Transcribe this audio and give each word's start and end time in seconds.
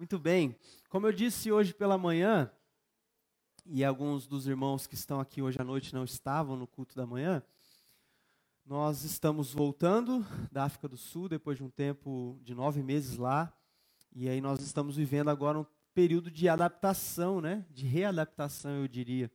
Muito 0.00 0.18
bem. 0.18 0.56
Como 0.88 1.06
eu 1.06 1.12
disse 1.12 1.52
hoje 1.52 1.74
pela 1.74 1.98
manhã, 1.98 2.50
e 3.66 3.84
alguns 3.84 4.26
dos 4.26 4.46
irmãos 4.46 4.86
que 4.86 4.94
estão 4.94 5.20
aqui 5.20 5.42
hoje 5.42 5.58
à 5.60 5.62
noite 5.62 5.92
não 5.92 6.04
estavam 6.04 6.56
no 6.56 6.66
culto 6.66 6.96
da 6.96 7.04
manhã, 7.04 7.42
nós 8.64 9.04
estamos 9.04 9.52
voltando 9.52 10.24
da 10.50 10.64
África 10.64 10.88
do 10.88 10.96
Sul 10.96 11.28
depois 11.28 11.58
de 11.58 11.64
um 11.64 11.68
tempo 11.68 12.40
de 12.42 12.54
nove 12.54 12.82
meses 12.82 13.18
lá, 13.18 13.52
e 14.10 14.26
aí 14.26 14.40
nós 14.40 14.62
estamos 14.62 14.96
vivendo 14.96 15.28
agora 15.28 15.58
um 15.58 15.66
período 15.92 16.30
de 16.30 16.48
adaptação, 16.48 17.42
né? 17.42 17.66
De 17.68 17.84
readaptação, 17.84 18.70
eu 18.76 18.88
diria. 18.88 19.30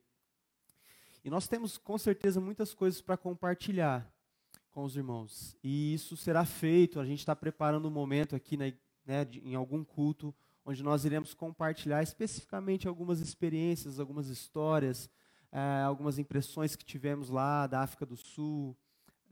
E 1.23 1.29
nós 1.29 1.47
temos 1.47 1.77
com 1.77 1.95
certeza 1.99 2.41
muitas 2.41 2.73
coisas 2.73 3.01
para 3.01 3.15
compartilhar 3.15 4.11
com 4.71 4.83
os 4.83 4.97
irmãos. 4.97 5.55
E 5.63 5.93
isso 5.93 6.17
será 6.17 6.43
feito, 6.43 6.99
a 6.99 7.05
gente 7.05 7.19
está 7.19 7.35
preparando 7.35 7.87
um 7.87 7.91
momento 7.91 8.35
aqui 8.35 8.57
na, 8.57 8.73
né, 9.05 9.23
de, 9.23 9.47
em 9.47 9.53
algum 9.53 9.83
culto 9.83 10.33
onde 10.65 10.81
nós 10.81 11.05
iremos 11.05 11.33
compartilhar 11.33 12.01
especificamente 12.01 12.87
algumas 12.87 13.19
experiências, 13.19 13.99
algumas 13.99 14.27
histórias, 14.27 15.07
é, 15.51 15.83
algumas 15.83 16.17
impressões 16.17 16.75
que 16.75 16.83
tivemos 16.83 17.29
lá 17.29 17.67
da 17.67 17.81
África 17.81 18.05
do 18.05 18.17
Sul. 18.17 18.75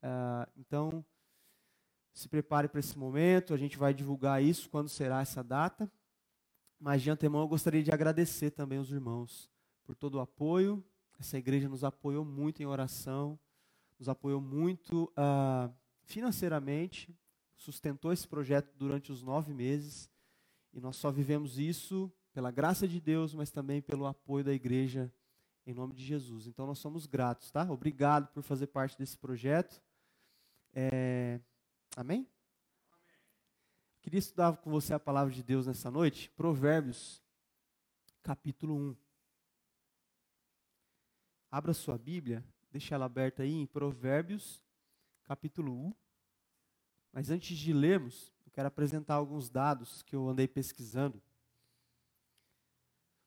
É, 0.01 0.47
então, 0.55 1.03
se 2.13 2.29
prepare 2.29 2.67
para 2.67 2.79
esse 2.79 2.97
momento, 2.97 3.53
a 3.53 3.57
gente 3.57 3.77
vai 3.77 3.93
divulgar 3.93 4.43
isso 4.43 4.69
quando 4.69 4.87
será 4.87 5.21
essa 5.21 5.43
data. 5.43 5.91
Mas 6.79 7.01
de 7.01 7.09
antemão 7.09 7.41
eu 7.41 7.47
gostaria 7.47 7.81
de 7.81 7.91
agradecer 7.91 8.51
também 8.51 8.77
os 8.77 8.91
irmãos 8.91 9.49
por 9.83 9.95
todo 9.95 10.15
o 10.15 10.19
apoio. 10.19 10.83
Essa 11.19 11.37
igreja 11.37 11.67
nos 11.67 11.83
apoiou 11.83 12.23
muito 12.23 12.61
em 12.61 12.65
oração, 12.65 13.39
nos 13.97 14.07
apoiou 14.09 14.41
muito 14.41 15.11
uh, 15.17 15.73
financeiramente, 16.03 17.15
sustentou 17.55 18.11
esse 18.11 18.27
projeto 18.27 18.71
durante 18.75 19.11
os 19.11 19.23
nove 19.23 19.53
meses. 19.53 20.12
E 20.73 20.81
nós 20.81 20.95
só 20.95 21.11
vivemos 21.11 21.59
isso 21.59 22.11
pela 22.33 22.49
graça 22.49 22.87
de 22.87 22.99
Deus, 22.99 23.33
mas 23.33 23.51
também 23.51 23.81
pelo 23.81 24.07
apoio 24.07 24.43
da 24.43 24.51
igreja, 24.51 25.13
em 25.65 25.73
nome 25.73 25.93
de 25.93 26.03
Jesus. 26.03 26.47
Então 26.47 26.65
nós 26.65 26.79
somos 26.79 27.05
gratos, 27.05 27.51
tá? 27.51 27.71
Obrigado 27.71 28.27
por 28.33 28.41
fazer 28.41 28.67
parte 28.67 28.97
desse 28.97 29.17
projeto. 29.17 29.81
É... 30.73 31.39
Amém? 31.95 32.27
Queria 34.01 34.17
estudar 34.17 34.57
com 34.57 34.71
você 34.71 34.93
a 34.93 34.99
palavra 34.99 35.31
de 35.31 35.43
Deus 35.43 35.67
nessa 35.67 35.91
noite, 35.91 36.29
Provérbios, 36.31 37.23
capítulo 38.23 38.75
1. 38.75 38.97
Abra 41.51 41.73
sua 41.73 41.99
Bíblia, 41.99 42.43
deixa 42.71 42.95
ela 42.95 43.05
aberta 43.05 43.43
aí 43.43 43.53
em 43.53 43.67
Provérbios, 43.67 44.65
capítulo 45.23 45.71
1. 45.71 45.93
Mas 47.13 47.29
antes 47.29 47.55
de 47.55 47.71
lermos, 47.71 48.33
quero 48.53 48.67
apresentar 48.67 49.15
alguns 49.15 49.49
dados 49.49 50.03
que 50.03 50.15
eu 50.15 50.29
andei 50.29 50.47
pesquisando. 50.47 51.21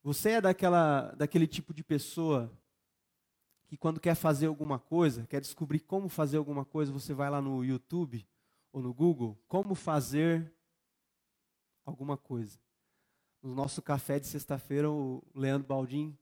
Você 0.02 0.30
é 0.30 0.40
daquela, 0.40 1.12
daquele 1.16 1.48
tipo 1.48 1.74
de 1.74 1.82
pessoa 1.82 2.50
que 3.66 3.76
quando 3.76 3.98
quer 3.98 4.14
fazer 4.14 4.46
alguma 4.46 4.78
coisa, 4.78 5.26
quer 5.26 5.40
descobrir 5.40 5.80
como 5.80 6.08
fazer 6.08 6.36
alguma 6.36 6.64
coisa, 6.64 6.92
você 6.92 7.12
vai 7.12 7.28
lá 7.28 7.42
no 7.42 7.64
YouTube 7.64 8.24
ou 8.72 8.80
no 8.80 8.94
Google, 8.94 9.36
como 9.48 9.74
fazer 9.74 10.54
alguma 11.84 12.16
coisa. 12.16 12.60
No 13.42 13.52
nosso 13.52 13.82
café 13.82 14.20
de 14.20 14.28
sexta-feira, 14.28 14.88
o 14.88 15.24
Leandro 15.34 15.66
Baldin 15.66 16.16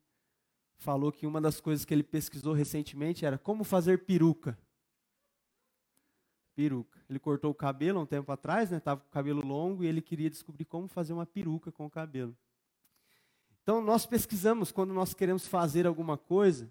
falou 0.78 1.12
que 1.12 1.27
uma 1.27 1.41
das 1.41 1.60
coisas 1.60 1.84
que 1.84 1.92
ele 1.92 2.02
pesquisou 2.02 2.55
recentemente 2.55 3.27
era 3.27 3.36
como 3.36 3.64
fazer 3.64 4.06
peruca 4.06 4.58
peruca. 6.55 6.98
Ele 7.08 7.19
cortou 7.19 7.50
o 7.50 7.55
cabelo 7.55 7.98
há 7.98 8.02
um 8.02 8.06
tempo 8.06 8.30
atrás, 8.30 8.70
né? 8.70 8.80
Tava 8.80 9.00
com 9.00 9.08
o 9.08 9.10
cabelo 9.10 9.44
longo 9.44 9.84
e 9.84 9.86
ele 9.86 10.00
queria 10.00 10.30
descobrir 10.30 10.64
como 10.64 10.88
fazer 10.88 11.12
uma 11.12 11.27
peruca 11.27 11.70
com 11.70 11.86
o 11.86 11.91
cabelo. 11.91 12.36
Então 13.62 13.80
nós 13.80 14.06
pesquisamos 14.06 14.70
quando 14.70 14.92
nós 14.92 15.14
queremos 15.14 15.47
fazer 15.47 15.86
alguma 15.86 16.19
coisa, 16.19 16.70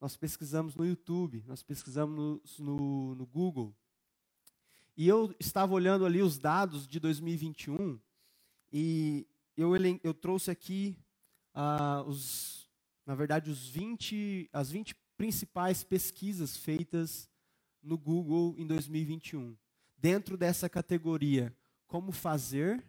nós 0.00 0.16
pesquisamos 0.16 0.74
no 0.74 0.84
YouTube, 0.84 1.44
nós 1.46 1.62
pesquisamos 1.62 2.58
no, 2.58 2.64
no, 2.64 3.14
no 3.14 3.26
Google. 3.26 3.74
E 4.96 5.06
eu 5.06 5.34
estava 5.38 5.72
olhando 5.72 6.04
ali 6.04 6.22
os 6.22 6.38
dados 6.38 6.86
de 6.86 6.98
2021 6.98 8.00
e 8.72 9.26
eu, 9.56 9.72
eu 10.02 10.14
trouxe 10.14 10.50
aqui 10.50 10.96
uh, 11.54 12.08
os, 12.08 12.68
na 13.04 13.14
verdade, 13.14 13.50
os 13.50 13.68
20, 13.68 14.48
as 14.52 14.70
20 14.70 14.94
principais 15.16 15.84
pesquisas 15.84 16.56
feitas 16.56 17.28
no 17.82 17.96
Google 17.98 18.54
em 18.56 18.66
2021. 18.66 19.56
Dentro 19.96 20.36
dessa 20.36 20.68
categoria, 20.68 21.54
como 21.86 22.12
fazer 22.12 22.82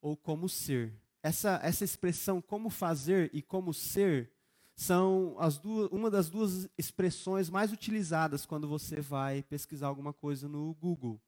ou 0.00 0.16
como 0.16 0.48
ser. 0.48 0.92
Essa, 1.22 1.60
essa 1.62 1.84
expressão 1.84 2.40
como 2.40 2.70
fazer 2.70 3.30
e 3.32 3.42
como 3.42 3.74
ser 3.74 4.32
são 4.74 5.34
as 5.40 5.58
duas, 5.58 5.90
uma 5.90 6.08
das 6.08 6.30
duas 6.30 6.68
expressões 6.78 7.50
mais 7.50 7.72
utilizadas 7.72 8.46
quando 8.46 8.68
você 8.68 9.00
vai 9.00 9.42
pesquisar 9.42 9.88
alguma 9.88 10.12
coisa 10.12 10.48
no 10.48 10.72
Google. 10.74 11.20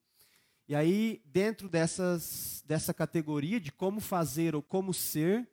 E 0.68 0.74
aí, 0.76 1.20
dentro 1.24 1.68
dessas, 1.68 2.62
dessa 2.64 2.94
categoria 2.94 3.58
de 3.58 3.72
como 3.72 3.98
fazer 4.00 4.54
ou 4.54 4.62
como 4.62 4.94
ser, 4.94 5.48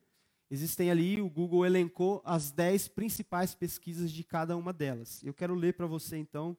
existem 0.48 0.92
ali, 0.92 1.20
o 1.20 1.28
Google 1.28 1.66
elencou 1.66 2.22
as 2.24 2.52
10 2.52 2.86
principais 2.86 3.52
pesquisas 3.52 4.12
de 4.12 4.22
cada 4.22 4.56
uma 4.56 4.72
delas. 4.72 5.20
Eu 5.24 5.34
quero 5.34 5.56
ler 5.56 5.74
para 5.74 5.86
você, 5.86 6.16
então, 6.16 6.56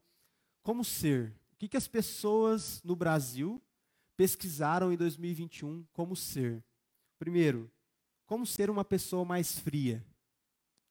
como 0.70 0.86
ser? 0.86 1.36
O 1.54 1.56
que, 1.58 1.68
que 1.68 1.78
as 1.78 1.88
pessoas 1.88 2.80
no 2.84 2.96
Brasil 2.96 3.60
pesquisaram 4.16 4.94
em 4.94 4.98
2021 4.98 5.84
como 5.92 6.16
ser? 6.16 6.64
Primeiro, 7.18 7.72
como 8.28 8.46
ser 8.46 8.70
uma 8.70 8.86
pessoa 8.86 9.26
mais 9.26 9.58
fria? 9.58 10.06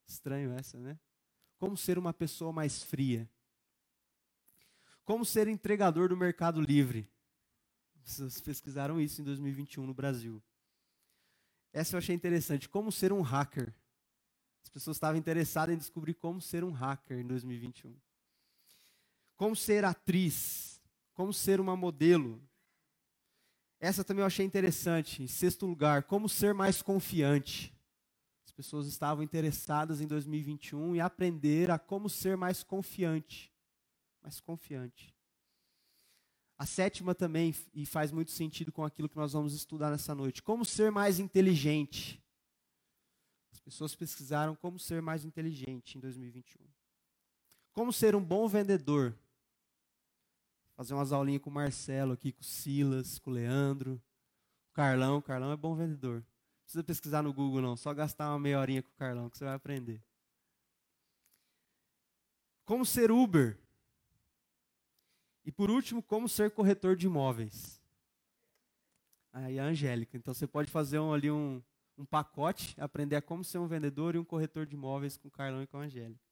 Estranho 0.05 0.51
essa, 0.51 0.81
né? 0.81 0.99
Como 1.59 1.77
ser 1.77 1.97
uma 1.97 2.13
pessoa 2.13 2.53
mais 2.53 2.83
fria? 2.83 3.31
Como 5.05 5.25
ser 5.25 5.47
entregador 5.47 6.09
do 6.09 6.17
Mercado 6.17 6.61
Livre? 6.61 7.09
Vocês 8.03 8.41
pesquisaram 8.41 9.01
isso 9.01 9.21
em 9.21 9.25
2021 9.25 9.87
no 9.87 9.95
Brasil. 9.95 10.43
Essa 11.73 11.95
eu 11.95 11.99
achei 11.99 12.17
interessante. 12.17 12.69
Como 12.69 12.91
ser 12.91 13.13
um 13.13 13.23
hacker? 13.23 13.73
As 14.61 14.71
pessoas 14.71 14.97
estavam 14.97 15.21
interessadas 15.21 15.73
em 15.73 15.79
descobrir 15.79 16.15
como 16.15 16.41
ser 16.41 16.65
um 16.65 16.73
hacker 16.73 17.21
em 17.21 17.27
2021 17.29 17.97
como 19.39 19.55
ser 19.55 19.85
atriz, 19.85 20.83
como 21.15 21.33
ser 21.33 21.61
uma 21.61 21.77
modelo. 21.77 22.43
Essa 23.79 24.03
também 24.03 24.21
eu 24.21 24.27
achei 24.27 24.45
interessante. 24.45 25.23
Em 25.23 25.29
sexto 25.29 25.65
lugar, 25.65 26.03
como 26.03 26.29
ser 26.29 26.53
mais 26.53 26.83
confiante. 26.83 27.73
As 28.45 28.51
pessoas 28.51 28.89
estavam 28.89 29.23
interessadas 29.23 30.01
em 30.01 30.09
2021 30.09 30.97
em 30.97 31.01
aprender 31.01 31.71
a 31.71 31.79
como 31.79 32.11
ser 32.11 32.37
mais 32.37 32.65
confiante. 32.65 33.55
Mais 34.21 34.41
confiante. 34.41 35.15
A 36.59 36.67
sétima 36.67 37.15
também, 37.15 37.55
e 37.73 37.87
faz 37.87 38.11
muito 38.11 38.33
sentido 38.33 38.73
com 38.73 38.85
aquilo 38.85 39.09
que 39.09 39.17
nós 39.17 39.33
vamos 39.33 39.55
estudar 39.55 39.93
nessa 39.93 40.17
noite. 40.17 40.43
Como 40.43 40.65
ser 40.65 40.91
mais 40.91 41.21
inteligente. 41.21 42.21
As 43.53 43.61
pessoas 43.61 43.95
pesquisaram 43.95 44.57
como 44.57 44.81
ser 44.81 45.01
mais 45.01 45.25
inteligente 45.25 45.97
em 45.97 46.01
2021. 46.01 46.67
Como 47.73 47.93
ser 47.93 48.17
um 48.17 48.25
bom 48.25 48.49
vendedor 48.49 49.17
fazer 50.79 50.95
umas 50.95 51.11
aulinhas 51.11 51.43
com 51.43 51.51
o 51.51 51.53
Marcelo 51.53 52.13
aqui, 52.13 52.31
com 52.31 52.41
o 52.41 52.45
Silas, 52.45 53.19
com 53.19 53.33
o 53.33 53.35
Leandro, 53.35 54.01
o 54.71 54.73
Carlão. 54.73 55.19
O 55.19 55.23
Carlão 55.23 55.51
é 55.51 55.57
bom 55.57 55.75
vendedor. 55.75 56.19
Não 56.19 56.63
precisa 56.63 56.85
pesquisar 56.85 57.21
no 57.21 57.33
Google, 57.33 57.61
não. 57.61 57.77
Só 57.77 57.93
gastar 57.93 58.31
uma 58.31 58.39
meia 58.39 58.61
horinha 58.61 58.81
com 58.81 58.89
o 58.89 58.97
Carlão 58.97 59.29
que 59.29 59.37
você 59.37 59.45
vai 59.45 59.55
aprender. 59.55 60.01
Como 62.65 62.87
ser 62.87 63.11
Uber. 63.11 63.59
E 65.45 65.51
por 65.51 65.69
último, 65.69 66.01
como 66.01 66.29
ser 66.29 66.53
corretor 66.53 66.95
de 66.95 67.07
imóveis. 67.07 67.83
Aí 69.33 69.59
a 69.59 69.65
Angélica. 69.65 70.17
Então 70.17 70.33
você 70.33 70.47
pode 70.47 70.71
fazer 70.71 71.01
um, 71.01 71.13
ali 71.13 71.29
um, 71.29 71.61
um 71.97 72.05
pacote, 72.05 72.81
aprender 72.81 73.17
a 73.17 73.23
como 73.23 73.43
ser 73.43 73.59
um 73.59 73.67
vendedor 73.67 74.15
e 74.15 74.19
um 74.19 74.25
corretor 74.25 74.65
de 74.65 74.77
imóveis 74.77 75.17
com 75.17 75.27
o 75.27 75.31
Carlão 75.31 75.61
e 75.61 75.67
com 75.67 75.79
a 75.79 75.81
Angélica. 75.81 76.23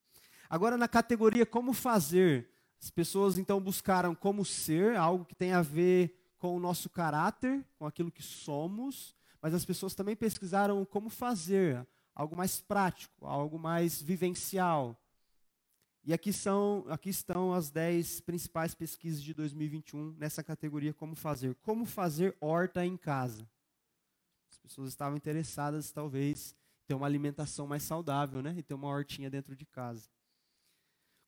Agora, 0.49 0.77
na 0.77 0.87
categoria 0.87 1.45
como 1.45 1.73
fazer, 1.73 2.49
as 2.81 2.91
pessoas 2.91 3.39
então 3.39 3.61
buscaram 3.61 4.15
como 4.15 4.45
ser, 4.45 4.97
algo 4.97 5.25
que 5.25 5.35
tem 5.35 5.53
a 5.53 5.63
ver 5.63 6.15
com 6.39 6.57
o 6.57 6.61
nosso 6.61 6.89
caráter, 6.89 7.65
com 7.79 7.87
aquilo 7.87 8.13
que 8.13 8.23
somos, 8.23 9.17
mas 9.41 9.55
as 9.55 9.65
pessoas 9.65 9.95
também 9.95 10.17
pesquisaram 10.17 10.85
como 10.85 11.09
fazer, 11.09 11.87
algo 12.15 12.37
mais 12.37 12.61
prático, 12.61 13.27
algo 13.27 13.59
mais 13.59 14.01
vivencial. 14.01 15.01
E 16.05 16.13
aqui, 16.13 16.33
são, 16.33 16.85
aqui 16.89 17.11
estão 17.11 17.53
as 17.53 17.69
10 17.69 18.21
principais 18.21 18.75
pesquisas 18.75 19.21
de 19.21 19.35
2021 19.35 20.13
nessa 20.13 20.41
categoria 20.41 20.95
como 20.95 21.17
fazer. 21.17 21.57
Como 21.57 21.85
fazer 21.85 22.37
horta 22.41 22.87
em 22.87 22.97
casa. 22.97 23.49
As 24.49 24.57
pessoas 24.57 24.91
estavam 24.91 25.17
interessadas, 25.17 25.91
talvez, 25.91 26.55
em 26.85 26.87
ter 26.87 26.95
uma 26.95 27.07
alimentação 27.07 27.67
mais 27.67 27.83
saudável, 27.83 28.41
né? 28.41 28.55
E 28.57 28.63
ter 28.63 28.75
uma 28.75 28.87
hortinha 28.87 29.29
dentro 29.29 29.57
de 29.57 29.67
casa. 29.67 30.09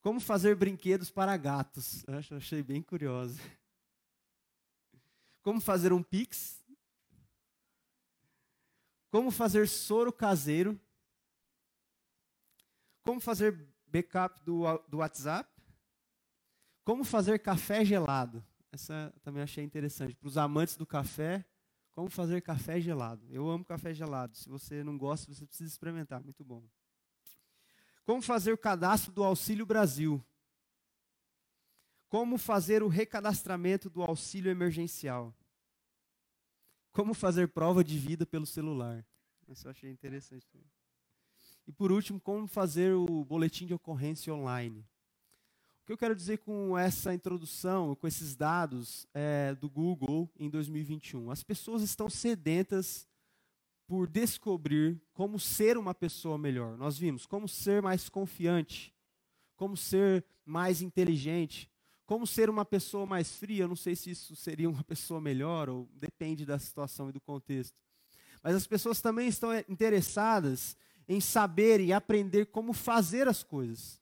Como 0.01 0.19
fazer 0.19 0.55
brinquedos 0.55 1.11
para 1.11 1.35
gatos. 1.37 2.03
Eu 2.07 2.37
achei 2.37 2.63
bem 2.63 2.81
curioso. 2.81 3.39
Como 5.41 5.59
fazer 5.59 5.91
um 5.91 6.03
pix. 6.03 6.59
como 9.09 9.31
fazer 9.31 9.67
soro 9.67 10.13
caseiro, 10.13 10.79
como 13.03 13.19
fazer 13.19 13.67
backup 13.87 14.39
do, 14.43 14.63
do 14.87 14.97
WhatsApp, 14.97 15.49
como 16.83 17.03
fazer 17.03 17.39
café 17.39 17.83
gelado. 17.83 18.43
Essa 18.71 19.13
também 19.23 19.41
achei 19.41 19.63
interessante. 19.63 20.15
Para 20.15 20.27
os 20.27 20.37
amantes 20.37 20.75
do 20.75 20.85
café, 20.85 21.43
como 21.91 22.09
fazer 22.09 22.41
café 22.41 22.79
gelado. 22.79 23.25
Eu 23.31 23.49
amo 23.49 23.65
café 23.65 23.93
gelado. 23.93 24.37
Se 24.37 24.47
você 24.47 24.83
não 24.83 24.97
gosta, 24.97 25.33
você 25.33 25.45
precisa 25.45 25.69
experimentar. 25.69 26.23
Muito 26.23 26.43
bom. 26.43 26.63
Como 28.09 28.23
fazer 28.23 28.51
o 28.51 28.57
cadastro 28.57 29.11
do 29.11 29.23
Auxílio 29.23 29.67
Brasil. 29.67 30.19
Como 32.07 32.39
fazer 32.39 32.81
o 32.81 32.87
recadastramento 32.87 33.87
do 33.87 34.01
auxílio 34.01 34.49
emergencial. 34.49 35.31
Como 36.91 37.13
fazer 37.13 37.49
prova 37.49 37.83
de 37.83 37.99
vida 37.99 38.25
pelo 38.25 38.47
celular. 38.47 39.05
Isso 39.47 39.67
eu 39.67 39.69
achei 39.69 39.91
interessante. 39.91 40.47
E 41.67 41.71
por 41.71 41.91
último, 41.91 42.19
como 42.19 42.47
fazer 42.47 42.95
o 42.95 43.23
boletim 43.23 43.67
de 43.67 43.75
ocorrência 43.75 44.33
online. 44.33 44.79
O 45.83 45.85
que 45.85 45.93
eu 45.93 45.97
quero 45.97 46.15
dizer 46.15 46.39
com 46.39 46.75
essa 46.75 47.13
introdução, 47.13 47.93
com 47.93 48.07
esses 48.07 48.35
dados 48.35 49.05
é, 49.13 49.53
do 49.53 49.69
Google 49.69 50.27
em 50.35 50.49
2021? 50.49 51.29
As 51.29 51.43
pessoas 51.43 51.83
estão 51.83 52.09
sedentas 52.09 53.07
por 53.89 54.07
descobrir 54.07 55.01
como 55.13 55.39
ser 55.39 55.75
uma 55.75 55.95
pessoa 55.95 56.37
melhor. 56.37 56.77
Nós 56.77 56.95
vimos 56.95 57.25
como 57.25 57.47
ser 57.47 57.81
mais 57.81 58.07
confiante, 58.07 58.93
como 59.55 59.75
ser 59.75 60.23
mais 60.45 60.83
inteligente, 60.83 61.67
como 62.05 62.27
ser 62.27 62.51
uma 62.51 62.63
pessoa 62.63 63.07
mais 63.07 63.35
fria, 63.35 63.63
eu 63.63 63.67
não 63.67 63.75
sei 63.75 63.95
se 63.95 64.11
isso 64.11 64.35
seria 64.35 64.69
uma 64.69 64.83
pessoa 64.83 65.19
melhor, 65.19 65.69
ou 65.69 65.89
depende 65.95 66.45
da 66.45 66.59
situação 66.59 67.09
e 67.09 67.11
do 67.11 67.19
contexto. 67.19 67.75
Mas 68.43 68.53
as 68.53 68.67
pessoas 68.67 69.01
também 69.01 69.27
estão 69.27 69.49
interessadas 69.67 70.77
em 71.07 71.19
saber 71.19 71.79
e 71.79 71.91
aprender 71.91 72.45
como 72.45 72.73
fazer 72.73 73.27
as 73.27 73.41
coisas. 73.41 73.99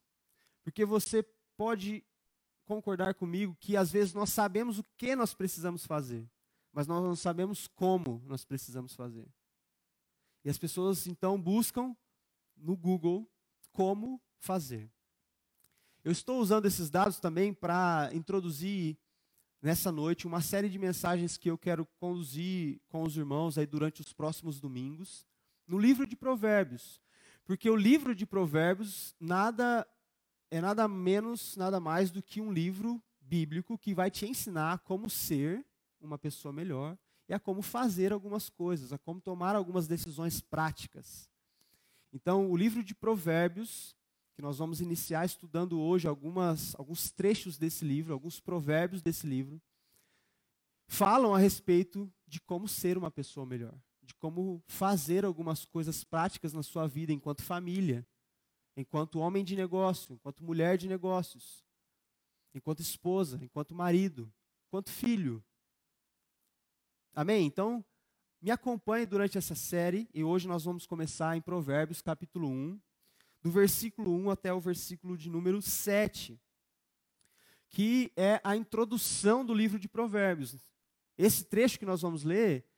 Porque 0.66 0.84
você 0.84 1.24
pode 1.56 2.04
concordar 2.66 3.14
comigo 3.14 3.56
que 3.58 3.78
às 3.78 3.90
vezes 3.90 4.14
nós 4.14 4.32
sabemos 4.32 4.80
o 4.80 4.86
que 4.98 5.16
nós 5.16 5.34
precisamos 5.34 5.86
fazer, 5.86 6.30
mas 6.74 6.88
nós 6.88 7.02
não 7.02 7.16
sabemos 7.16 7.70
como 7.70 8.22
nós 8.26 8.44
precisamos 8.44 8.94
fazer. 8.94 9.26
E 10.48 10.50
as 10.50 10.58
pessoas 10.58 11.08
então 11.08 11.38
buscam 11.38 11.94
no 12.56 12.78
Google 12.78 13.30
como 13.74 14.18
fazer. 14.38 14.90
Eu 16.06 16.12
estou 16.14 16.40
usando 16.40 16.66
esses 16.66 16.90
dados 16.90 17.20
também 17.20 17.54
para 17.54 18.10
introduzir 18.14 18.98
nessa 19.62 19.92
noite 19.92 20.26
uma 20.26 20.40
série 20.40 20.70
de 20.70 20.80
mensagens 20.80 21.36
que 21.36 21.52
eu 21.52 21.58
quero 21.58 21.86
conduzir 22.00 22.80
com 22.88 23.04
os 23.04 23.18
irmãos 23.18 23.58
aí 23.58 23.66
durante 23.66 24.00
os 24.00 24.14
próximos 24.14 24.58
domingos, 24.58 25.28
no 25.68 25.78
livro 25.78 26.08
de 26.08 26.16
Provérbios. 26.16 27.02
Porque 27.44 27.70
o 27.70 27.76
livro 27.76 28.16
de 28.16 28.26
Provérbios 28.26 29.14
nada 29.20 29.86
é 30.50 30.62
nada 30.62 30.88
menos, 30.88 31.58
nada 31.58 31.78
mais 31.78 32.10
do 32.10 32.24
que 32.24 32.40
um 32.40 32.54
livro 32.54 33.04
bíblico 33.20 33.78
que 33.78 33.94
vai 33.94 34.10
te 34.10 34.26
ensinar 34.26 34.80
como 34.80 35.10
ser 35.10 35.66
uma 36.00 36.18
pessoa 36.18 36.54
melhor 36.54 36.98
e 37.28 37.34
a 37.34 37.40
como 37.40 37.62
fazer 37.62 38.14
algumas 38.14 38.50
coisas, 38.50 38.94
a 38.94 38.98
como 38.98 39.20
tomar 39.20 39.56
algumas 39.56 39.88
decisões 39.88 40.42
práticas. 40.42 41.30
Então, 42.14 42.50
o 42.50 42.56
livro 42.56 42.84
de 42.84 42.96
Provérbios 42.96 43.98
que 44.38 44.42
nós 44.44 44.60
vamos 44.60 44.82
iniciar 44.82 45.26
estudando 45.26 45.82
hoje 45.82 46.08
algumas, 46.08 46.76
alguns 46.76 47.10
trechos 47.10 47.58
desse 47.58 47.84
livro, 47.84 48.14
alguns 48.14 48.40
provérbios 48.40 49.02
desse 49.02 49.26
livro, 49.26 49.60
falam 50.88 51.34
a 51.34 51.40
respeito 51.40 52.08
de 52.28 52.40
como 52.42 52.68
ser 52.68 53.00
uma 53.00 53.10
pessoa 53.10 53.48
melhor, 53.48 53.74
de 54.00 54.14
como 54.14 54.62
fazer 54.68 55.26
algumas 55.26 55.66
coisas 55.66 56.04
práticas 56.04 56.54
na 56.54 56.62
sua 56.62 56.86
vida 56.86 57.12
enquanto 57.12 57.42
família, 57.42 58.08
enquanto 58.76 59.18
homem 59.18 59.44
de 59.44 59.56
negócio, 59.56 60.14
enquanto 60.14 60.44
mulher 60.44 60.78
de 60.78 60.88
negócios, 60.88 61.66
enquanto 62.54 62.80
esposa, 62.80 63.40
enquanto 63.42 63.74
marido, 63.74 64.32
enquanto 64.68 64.92
filho. 64.92 65.44
Amém? 67.18 67.48
Então, 67.48 67.84
me 68.40 68.52
acompanhe 68.52 69.04
durante 69.04 69.40
essa 69.40 69.56
série 69.56 70.08
e 70.14 70.24
hoje 70.24 70.48
nós 70.48 70.66
vamos 70.66 70.86
começar 70.86 71.36
em 71.36 71.42
Provérbios 71.42 72.00
capítulo 72.00 72.48
1, 72.48 72.80
do 73.42 73.50
versículo 73.50 74.16
1 74.16 74.30
até 74.30 74.54
o 74.54 74.60
versículo 74.60 75.18
de 75.18 75.28
número 75.28 75.60
7, 75.60 76.40
que 77.72 78.14
é 78.16 78.40
a 78.44 78.56
introdução 78.56 79.44
do 79.44 79.52
livro 79.52 79.80
de 79.80 79.88
Provérbios. 79.88 80.56
Esse 81.18 81.44
trecho 81.44 81.80
que 81.80 81.88
nós 81.88 82.04
vamos 82.04 82.24
ler, 82.24 82.70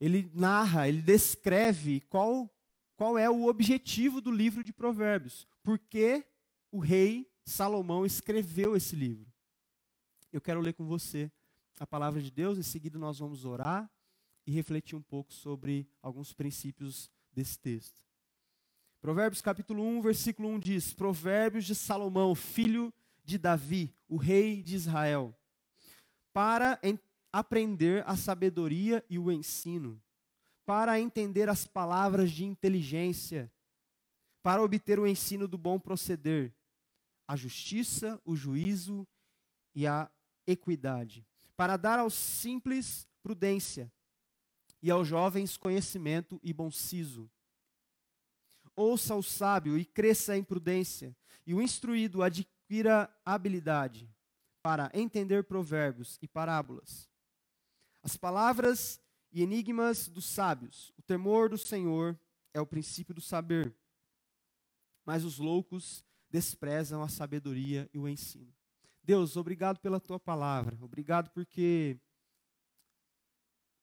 ele 0.00 0.30
narra, 0.32 0.88
ele 0.88 1.02
descreve 1.02 2.00
qual, 2.08 2.50
qual 2.96 3.18
é 3.18 3.28
o 3.28 3.44
objetivo 3.44 4.22
do 4.22 4.30
livro 4.30 4.64
de 4.64 4.72
Provérbios. 4.72 5.46
Por 5.62 5.78
que 5.78 6.24
o 6.72 6.78
rei 6.78 7.30
Salomão 7.44 8.06
escreveu 8.06 8.74
esse 8.74 8.96
livro? 8.96 9.30
Eu 10.32 10.40
quero 10.40 10.62
ler 10.62 10.72
com 10.72 10.86
você 10.86 11.30
a 11.78 11.86
palavra 11.86 12.20
de 12.20 12.30
Deus, 12.30 12.58
em 12.58 12.62
seguida 12.62 12.98
nós 12.98 13.18
vamos 13.18 13.44
orar 13.44 13.90
e 14.46 14.50
refletir 14.50 14.96
um 14.96 15.02
pouco 15.02 15.32
sobre 15.32 15.88
alguns 16.00 16.32
princípios 16.32 17.10
desse 17.32 17.58
texto. 17.58 18.00
Provérbios 19.00 19.42
capítulo 19.42 19.82
1, 19.82 20.00
versículo 20.00 20.48
1 20.48 20.58
diz: 20.58 20.94
Provérbios 20.94 21.64
de 21.64 21.74
Salomão, 21.74 22.34
filho 22.34 22.92
de 23.24 23.36
Davi, 23.36 23.94
o 24.08 24.16
rei 24.16 24.62
de 24.62 24.74
Israel, 24.74 25.36
para 26.32 26.80
aprender 27.32 28.02
a 28.06 28.16
sabedoria 28.16 29.04
e 29.10 29.18
o 29.18 29.30
ensino, 29.30 30.00
para 30.64 30.98
entender 30.98 31.48
as 31.48 31.66
palavras 31.66 32.30
de 32.30 32.44
inteligência, 32.44 33.52
para 34.42 34.62
obter 34.62 34.98
o 34.98 35.06
ensino 35.06 35.46
do 35.46 35.58
bom 35.58 35.78
proceder, 35.78 36.54
a 37.28 37.36
justiça, 37.36 38.20
o 38.24 38.34
juízo 38.34 39.06
e 39.74 39.86
a 39.86 40.10
equidade, 40.46 41.26
para 41.56 41.76
dar 41.76 41.98
aos 41.98 42.14
simples 42.14 43.08
prudência 43.22 43.92
e 44.82 44.90
aos 44.90 45.08
jovens 45.08 45.56
conhecimento 45.56 46.38
e 46.42 46.52
bom 46.52 46.70
siso 46.70 47.30
ouça 48.76 49.14
o 49.14 49.22
sábio 49.22 49.78
e 49.78 49.84
cresça 49.84 50.36
em 50.36 50.44
prudência, 50.44 51.16
e 51.46 51.54
o 51.54 51.62
instruído 51.62 52.22
adquira 52.22 53.10
habilidade 53.24 54.08
para 54.62 54.90
entender 54.92 55.44
provérbios 55.44 56.18
e 56.20 56.28
parábolas. 56.28 57.08
As 58.02 58.16
palavras 58.16 59.00
e 59.32 59.42
enigmas 59.42 60.08
dos 60.08 60.26
sábios, 60.26 60.92
o 60.98 61.02
temor 61.02 61.48
do 61.48 61.56
Senhor 61.56 62.18
é 62.52 62.60
o 62.60 62.66
princípio 62.66 63.14
do 63.14 63.20
saber, 63.20 63.74
mas 65.04 65.24
os 65.24 65.38
loucos 65.38 66.04
desprezam 66.28 67.02
a 67.02 67.08
sabedoria 67.08 67.88
e 67.94 67.98
o 67.98 68.08
ensino. 68.08 68.52
Deus, 69.06 69.36
obrigado 69.36 69.78
pela 69.78 70.00
tua 70.00 70.18
palavra, 70.18 70.76
obrigado 70.82 71.30
porque 71.30 71.98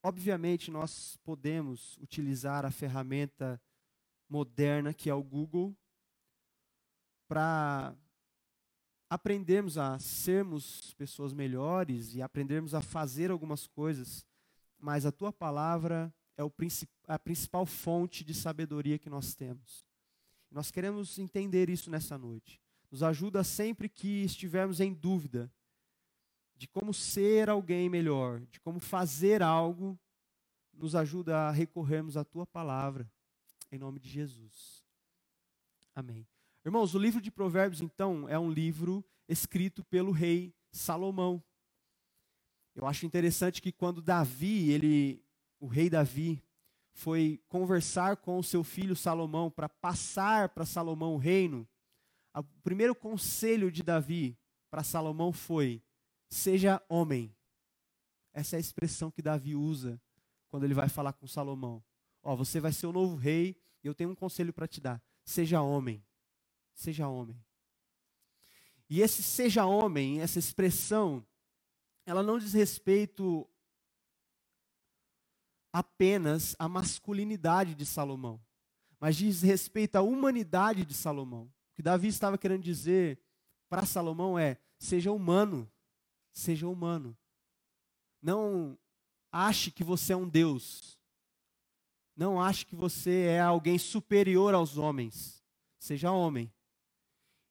Obviamente, 0.05 0.69
nós 0.69 1.17
podemos 1.23 1.97
utilizar 1.97 2.65
a 2.65 2.71
ferramenta 2.71 3.59
moderna, 4.27 4.93
que 4.93 5.09
é 5.09 5.13
o 5.13 5.23
Google, 5.23 5.73
para 7.25 7.95
aprendermos 9.09 9.77
a 9.77 9.97
sermos 9.99 10.93
pessoas 10.95 11.31
melhores 11.31 12.15
e 12.15 12.21
aprendermos 12.21 12.73
a 12.73 12.81
fazer 12.81 13.31
algumas 13.31 13.65
coisas, 13.65 14.25
mas 14.77 15.05
a 15.05 15.11
tua 15.11 15.31
palavra 15.31 16.13
é 16.35 16.43
a 17.07 17.17
principal 17.17 17.65
fonte 17.65 18.25
de 18.25 18.33
sabedoria 18.33 18.99
que 18.99 19.09
nós 19.09 19.33
temos. 19.33 19.85
Nós 20.51 20.69
queremos 20.69 21.17
entender 21.17 21.69
isso 21.69 21.89
nessa 21.89 22.17
noite. 22.17 22.62
Nos 22.93 23.01
ajuda 23.01 23.43
sempre 23.43 23.89
que 23.89 24.23
estivermos 24.23 24.79
em 24.79 24.93
dúvida 24.93 25.51
de 26.55 26.67
como 26.67 26.93
ser 26.93 27.49
alguém 27.49 27.89
melhor, 27.89 28.41
de 28.41 28.59
como 28.59 28.79
fazer 28.79 29.41
algo, 29.41 29.99
nos 30.71 30.93
ajuda 30.93 31.47
a 31.47 31.51
recorrermos 31.51 32.15
à 32.15 32.23
tua 32.23 32.45
palavra 32.45 33.11
em 33.71 33.79
nome 33.79 33.99
de 33.99 34.07
Jesus. 34.07 34.85
Amém. 35.95 36.27
Irmãos, 36.63 36.93
o 36.93 36.99
livro 36.99 37.19
de 37.19 37.31
Provérbios, 37.31 37.81
então, 37.81 38.29
é 38.29 38.37
um 38.37 38.51
livro 38.51 39.03
escrito 39.27 39.83
pelo 39.85 40.11
rei 40.11 40.53
Salomão. 40.71 41.43
Eu 42.75 42.85
acho 42.85 43.07
interessante 43.07 43.59
que 43.59 43.71
quando 43.71 44.03
Davi, 44.03 44.69
ele, 44.69 45.25
o 45.59 45.65
rei 45.65 45.89
Davi, 45.89 46.43
foi 46.91 47.41
conversar 47.49 48.17
com 48.17 48.37
o 48.37 48.43
seu 48.43 48.63
filho 48.63 48.95
Salomão 48.95 49.49
para 49.49 49.67
passar 49.67 50.49
para 50.49 50.63
Salomão 50.63 51.15
o 51.15 51.17
reino, 51.17 51.67
o 52.39 52.61
primeiro 52.63 52.95
conselho 52.95 53.71
de 53.71 53.83
Davi 53.83 54.37
para 54.69 54.83
Salomão 54.83 55.31
foi: 55.31 55.83
seja 56.29 56.81
homem. 56.89 57.35
Essa 58.33 58.55
é 58.55 58.57
a 58.57 58.59
expressão 58.59 59.11
que 59.11 59.21
Davi 59.21 59.55
usa 59.55 60.01
quando 60.49 60.63
ele 60.63 60.73
vai 60.73 60.89
falar 60.89 61.13
com 61.13 61.27
Salomão. 61.27 61.83
Ó, 62.23 62.35
você 62.35 62.59
vai 62.59 62.71
ser 62.71 62.87
o 62.87 62.91
novo 62.91 63.15
rei, 63.15 63.55
e 63.83 63.87
eu 63.87 63.93
tenho 63.93 64.09
um 64.09 64.15
conselho 64.15 64.53
para 64.53 64.67
te 64.67 64.81
dar. 64.81 65.01
Seja 65.23 65.61
homem. 65.61 66.03
Seja 66.73 67.07
homem. 67.07 67.39
E 68.89 69.01
esse 69.01 69.21
seja 69.21 69.65
homem, 69.65 70.21
essa 70.21 70.39
expressão, 70.39 71.25
ela 72.05 72.23
não 72.23 72.39
diz 72.39 72.53
respeito 72.53 73.47
apenas 75.71 76.55
a 76.59 76.69
masculinidade 76.69 77.73
de 77.73 77.85
Salomão, 77.85 78.39
mas 78.99 79.15
diz 79.15 79.41
respeito 79.41 79.95
à 79.95 80.01
humanidade 80.01 80.85
de 80.85 80.93
Salomão. 80.93 81.51
O 81.73 81.75
que 81.75 81.81
Davi 81.81 82.07
estava 82.07 82.37
querendo 82.37 82.61
dizer 82.61 83.19
para 83.67 83.85
Salomão 83.85 84.37
é: 84.37 84.59
seja 84.77 85.11
humano, 85.11 85.69
seja 86.31 86.67
humano. 86.67 87.17
Não 88.21 88.77
ache 89.31 89.71
que 89.71 89.83
você 89.83 90.13
é 90.13 90.15
um 90.15 90.29
Deus. 90.29 90.99
Não 92.15 92.39
ache 92.39 92.65
que 92.65 92.75
você 92.75 93.23
é 93.23 93.41
alguém 93.41 93.79
superior 93.79 94.53
aos 94.53 94.77
homens. 94.77 95.43
Seja 95.79 96.11
homem. 96.11 96.53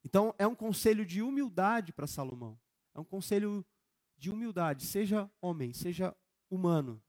Então, 0.05 0.33
é 0.37 0.47
um 0.47 0.55
conselho 0.55 1.05
de 1.05 1.21
humildade 1.21 1.91
para 1.91 2.07
Salomão. 2.07 2.57
É 2.95 2.99
um 2.99 3.03
conselho 3.03 3.65
de 4.17 4.31
humildade. 4.31 4.85
Seja 4.85 5.29
homem, 5.41 5.73
seja 5.73 6.15
humano. 6.49 7.01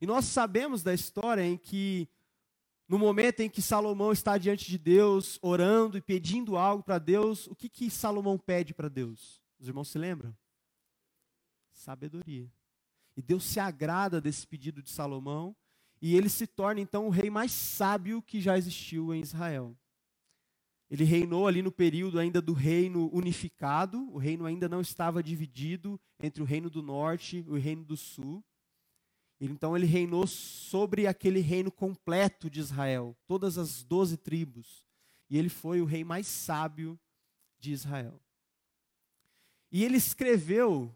E 0.00 0.06
nós 0.06 0.26
sabemos 0.26 0.82
da 0.82 0.94
história 0.94 1.42
em 1.42 1.56
que, 1.56 2.08
no 2.88 2.98
momento 2.98 3.40
em 3.40 3.48
que 3.48 3.62
Salomão 3.62 4.12
está 4.12 4.36
diante 4.36 4.70
de 4.70 4.76
Deus, 4.76 5.38
orando 5.40 5.96
e 5.96 6.02
pedindo 6.02 6.56
algo 6.56 6.82
para 6.82 6.98
Deus, 6.98 7.46
o 7.46 7.54
que, 7.54 7.68
que 7.68 7.90
Salomão 7.90 8.38
pede 8.38 8.74
para 8.74 8.88
Deus? 8.88 9.40
Os 9.58 9.68
irmãos 9.68 9.88
se 9.88 9.98
lembram? 9.98 10.36
Sabedoria. 11.72 12.50
E 13.16 13.22
Deus 13.22 13.44
se 13.44 13.58
agrada 13.58 14.20
desse 14.20 14.46
pedido 14.46 14.82
de 14.82 14.90
Salomão, 14.90 15.56
e 16.00 16.14
ele 16.14 16.28
se 16.28 16.46
torna 16.46 16.80
então 16.80 17.06
o 17.06 17.10
rei 17.10 17.30
mais 17.30 17.52
sábio 17.52 18.20
que 18.20 18.40
já 18.40 18.58
existiu 18.58 19.14
em 19.14 19.20
Israel. 19.20 19.74
Ele 20.90 21.04
reinou 21.04 21.46
ali 21.46 21.62
no 21.62 21.72
período 21.72 22.18
ainda 22.18 22.42
do 22.42 22.52
reino 22.52 23.08
unificado, 23.12 24.08
o 24.12 24.18
reino 24.18 24.44
ainda 24.44 24.68
não 24.68 24.80
estava 24.80 25.22
dividido 25.22 25.98
entre 26.20 26.42
o 26.42 26.46
reino 26.46 26.68
do 26.68 26.82
norte 26.82 27.38
e 27.46 27.50
o 27.50 27.54
reino 27.54 27.84
do 27.84 27.96
sul. 27.96 28.44
Então 29.40 29.76
ele 29.76 29.86
reinou 29.86 30.26
sobre 30.26 31.06
aquele 31.06 31.40
reino 31.40 31.70
completo 31.70 32.48
de 32.48 32.60
Israel, 32.60 33.16
todas 33.26 33.58
as 33.58 33.82
doze 33.82 34.16
tribos. 34.16 34.84
E 35.28 35.36
ele 35.36 35.48
foi 35.48 35.80
o 35.80 35.84
rei 35.84 36.04
mais 36.04 36.26
sábio 36.26 36.98
de 37.58 37.72
Israel. 37.72 38.20
E 39.70 39.84
ele 39.84 39.96
escreveu, 39.96 40.94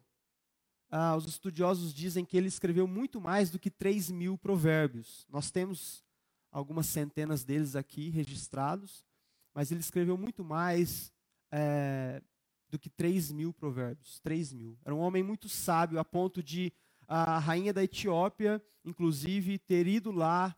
ah, 0.90 1.16
os 1.16 1.26
estudiosos 1.26 1.92
dizem 1.92 2.24
que 2.24 2.36
ele 2.36 2.46
escreveu 2.46 2.86
muito 2.86 3.20
mais 3.20 3.50
do 3.50 3.58
que 3.58 3.70
3 3.70 4.10
mil 4.10 4.38
provérbios. 4.38 5.26
Nós 5.28 5.50
temos 5.50 6.04
algumas 6.50 6.86
centenas 6.86 7.44
deles 7.44 7.74
aqui 7.74 8.08
registrados, 8.08 9.04
mas 9.52 9.70
ele 9.72 9.80
escreveu 9.80 10.16
muito 10.16 10.44
mais 10.44 11.12
é, 11.50 12.22
do 12.70 12.78
que 12.78 12.88
3 12.88 13.32
mil 13.32 13.52
provérbios. 13.52 14.20
3 14.20 14.52
mil. 14.52 14.78
Era 14.84 14.94
um 14.94 15.00
homem 15.00 15.22
muito 15.22 15.48
sábio, 15.48 15.98
a 15.98 16.04
ponto 16.04 16.42
de 16.42 16.72
a 17.08 17.38
rainha 17.38 17.72
da 17.72 17.82
Etiópia, 17.82 18.62
inclusive, 18.84 19.58
ter 19.58 19.86
ido 19.86 20.12
lá 20.12 20.54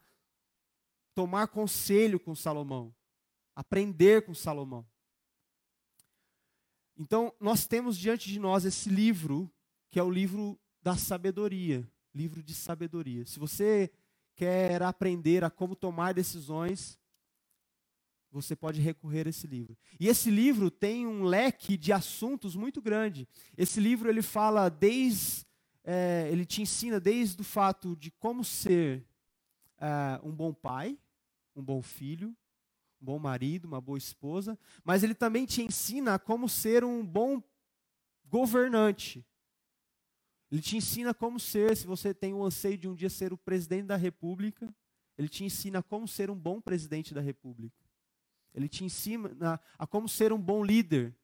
tomar 1.15 1.47
conselho 1.49 2.19
com 2.19 2.35
Salomão, 2.35 2.95
aprender 3.55 4.23
com 4.23 4.35
Salomão. 4.35 4.85
Então, 6.97 7.33
nós 7.41 7.67
temos 7.67 7.97
diante 7.97 8.29
de 8.29 8.39
nós 8.39 8.65
esse 8.65 8.91
livro, 8.91 9.51
que 9.91 9.99
é 9.99 10.03
o 10.03 10.11
livro 10.11 10.59
da 10.83 10.97
sabedoria, 10.97 11.89
livro 12.15 12.43
de 12.43 12.55
sabedoria. 12.55 13.25
Se 13.25 13.39
você 13.39 13.91
quer 14.35 14.83
aprender 14.83 15.45
a 15.45 15.51
como 15.51 15.77
tomar 15.77 16.13
decisões, 16.13 16.99
você 18.31 18.55
pode 18.55 18.81
recorrer 18.81 19.27
a 19.27 19.31
esse 19.31 19.47
livro. 19.47 19.77
E 19.99 20.09
esse 20.09 20.31
livro 20.31 20.71
tem 20.71 21.07
um 21.07 21.23
leque 21.23 21.77
de 21.77 21.93
assuntos 21.93 22.55
muito 22.55 22.81
grande. 22.81 23.27
Esse 23.57 23.81
livro 23.81 24.09
ele 24.09 24.23
fala 24.23 24.69
desde 24.69 25.47
é, 25.85 26.29
ele 26.31 26.45
te 26.45 26.63
ensina 26.63 27.01
desde 27.01 27.41
o 27.41 27.45
fato 27.45 27.97
de 27.97 28.11
como 28.11 28.45
ser 28.45 29.05
é, 29.79 30.21
um 30.23 30.33
bom 30.33 30.53
pai, 30.53 30.99
um 31.55 31.63
bom 31.63 31.81
filho, 31.83 32.37
um 33.01 33.05
bom 33.05 33.19
marido, 33.19 33.67
uma 33.67 33.81
boa 33.81 33.99
esposa, 33.99 34.59
mas 34.85 35.03
ele 35.03 35.15
também 35.15 35.47
te 35.47 35.63
ensina 35.63 36.19
como 36.19 36.49
ser 36.49 36.85
um 36.85 37.05
bom 37.05 37.43
governante. 38.27 39.27
Ele 40.51 40.61
te 40.61 40.77
ensina 40.77 41.15
como 41.15 41.39
ser, 41.39 41.77
se 41.77 41.87
você 41.87 42.13
tem 42.13 42.35
o 42.35 42.45
anseio 42.45 42.77
de 42.77 42.89
um 42.89 42.95
dia 42.95 43.09
ser 43.09 43.33
o 43.33 43.39
presidente 43.39 43.87
da 43.87 43.97
república, 43.97 44.73
ele 45.17 45.29
te 45.29 45.45
ensina 45.45 45.83
como 45.83 46.09
ser 46.09 46.31
um 46.31 46.37
bom 46.37 46.61
presidente 46.61 47.15
da 47.15 47.21
república. 47.21 47.85
Ele 48.55 48.69
te 48.69 48.85
ensina 48.85 49.61
a, 49.79 49.87
como 49.87 50.09
ser 50.09 50.33
um 50.33 50.41
bom 50.41 50.65
líder. 50.65 51.15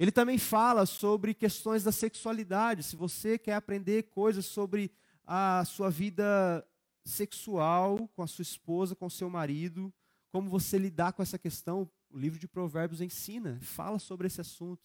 Ele 0.00 0.10
também 0.10 0.38
fala 0.38 0.86
sobre 0.86 1.34
questões 1.34 1.84
da 1.84 1.92
sexualidade. 1.92 2.82
Se 2.82 2.96
você 2.96 3.36
quer 3.36 3.52
aprender 3.52 4.04
coisas 4.04 4.46
sobre 4.46 4.90
a 5.26 5.62
sua 5.66 5.90
vida 5.90 6.66
sexual 7.04 8.08
com 8.16 8.22
a 8.22 8.26
sua 8.26 8.42
esposa, 8.42 8.96
com 8.96 9.04
o 9.04 9.10
seu 9.10 9.28
marido, 9.28 9.92
como 10.32 10.48
você 10.48 10.78
lidar 10.78 11.12
com 11.12 11.22
essa 11.22 11.38
questão, 11.38 11.86
o 12.08 12.18
livro 12.18 12.38
de 12.38 12.48
Provérbios 12.48 13.02
ensina, 13.02 13.58
fala 13.60 13.98
sobre 13.98 14.26
esse 14.26 14.40
assunto. 14.40 14.82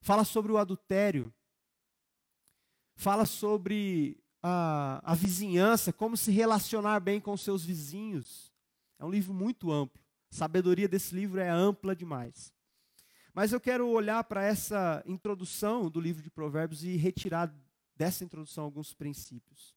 Fala 0.00 0.24
sobre 0.24 0.50
o 0.50 0.58
adultério. 0.58 1.32
Fala 2.96 3.26
sobre 3.26 4.18
a, 4.42 5.00
a 5.04 5.14
vizinhança, 5.14 5.92
como 5.92 6.16
se 6.16 6.32
relacionar 6.32 6.98
bem 6.98 7.20
com 7.20 7.36
seus 7.36 7.64
vizinhos. 7.64 8.52
É 8.98 9.04
um 9.04 9.10
livro 9.10 9.32
muito 9.32 9.70
amplo. 9.70 10.02
A 10.32 10.34
sabedoria 10.34 10.88
desse 10.88 11.14
livro 11.14 11.38
é 11.38 11.48
ampla 11.48 11.94
demais. 11.94 12.55
Mas 13.36 13.52
eu 13.52 13.60
quero 13.60 13.86
olhar 13.86 14.24
para 14.24 14.42
essa 14.42 15.02
introdução 15.04 15.90
do 15.90 16.00
livro 16.00 16.22
de 16.22 16.30
Provérbios 16.30 16.82
e 16.82 16.96
retirar 16.96 17.54
dessa 17.94 18.24
introdução 18.24 18.64
alguns 18.64 18.94
princípios. 18.94 19.76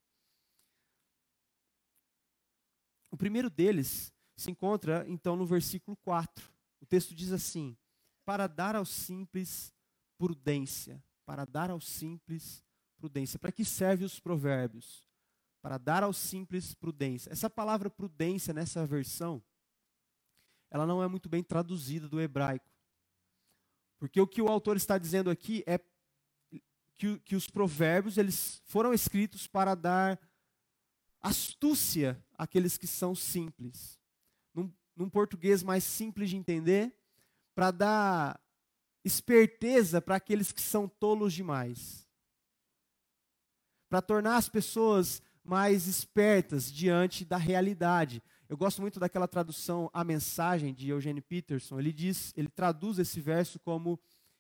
O 3.12 3.18
primeiro 3.18 3.50
deles 3.50 4.14
se 4.38 4.50
encontra, 4.50 5.04
então, 5.10 5.36
no 5.36 5.46
versículo 5.46 5.98
4. 5.98 6.50
O 6.80 6.86
texto 6.86 7.14
diz 7.14 7.34
assim: 7.34 7.76
Para 8.24 8.48
dar 8.48 8.78
aos 8.78 8.88
simples 8.88 9.74
prudência. 10.18 11.04
Para 11.26 11.44
dar 11.44 11.70
aos 11.70 11.86
simples 11.86 12.64
prudência. 12.98 13.38
Para 13.38 13.52
que 13.52 13.66
servem 13.66 14.06
os 14.06 14.22
provérbios? 14.22 15.06
Para 15.62 15.78
dar 15.78 16.02
aos 16.02 16.16
simples 16.16 16.74
prudência. 16.74 17.30
Essa 17.30 17.50
palavra 17.50 17.90
prudência 17.90 18.54
nessa 18.54 18.88
versão, 18.88 19.44
ela 20.72 20.86
não 20.86 21.04
é 21.04 21.10
muito 21.10 21.28
bem 21.28 21.44
traduzida 21.44 22.08
do 22.08 22.22
hebraico. 22.22 22.69
Porque 24.00 24.20
o 24.20 24.28
que 24.28 24.42
o 24.42 24.48
autor 24.48 24.78
está 24.78 24.98
dizendo 24.98 25.30
aqui 25.30 25.64
é 25.68 25.78
que, 26.98 27.20
que 27.20 27.36
os 27.36 27.50
provérbios 27.50 28.18
eles 28.18 28.62
foram 28.66 28.94
escritos 28.94 29.46
para 29.46 29.76
dar 29.76 30.20
astúcia 31.22 32.22
àqueles 32.38 32.78
que 32.78 32.88
são 32.88 33.14
simples. 33.14 34.00
Num, 34.54 34.72
num 34.96 35.10
português 35.10 35.62
mais 35.62 35.84
simples 35.84 36.30
de 36.30 36.38
entender, 36.38 36.96
para 37.54 37.72
dar 37.72 38.42
esperteza 39.04 40.02
para 40.02 40.16
aqueles 40.16 40.52
que 40.52 40.62
são 40.62 40.88
tolos 40.88 41.34
demais. 41.34 42.08
Para 43.90 44.02
tornar 44.02 44.38
as 44.38 44.48
pessoas 44.48 45.22
mais 45.44 45.88
espertas 45.88 46.72
diante 46.72 47.26
da 47.26 47.38
realidade. 47.38 48.22
Eu 48.50 48.58
gosto 48.58 48.82
muito 48.82 49.00
daquela 49.00 49.28
tradução 49.28 49.92
A 49.94 50.04
Mensagem 50.04 50.74
de 50.74 50.90
Eugene 50.90 51.22
Peterson. 51.22 51.80
Ele 51.80 51.94
diz, 51.94 52.34
ele 52.36 52.50
traduz 52.50 52.98
esse 52.98 53.22
verso 53.22 53.60
como 53.60 54.00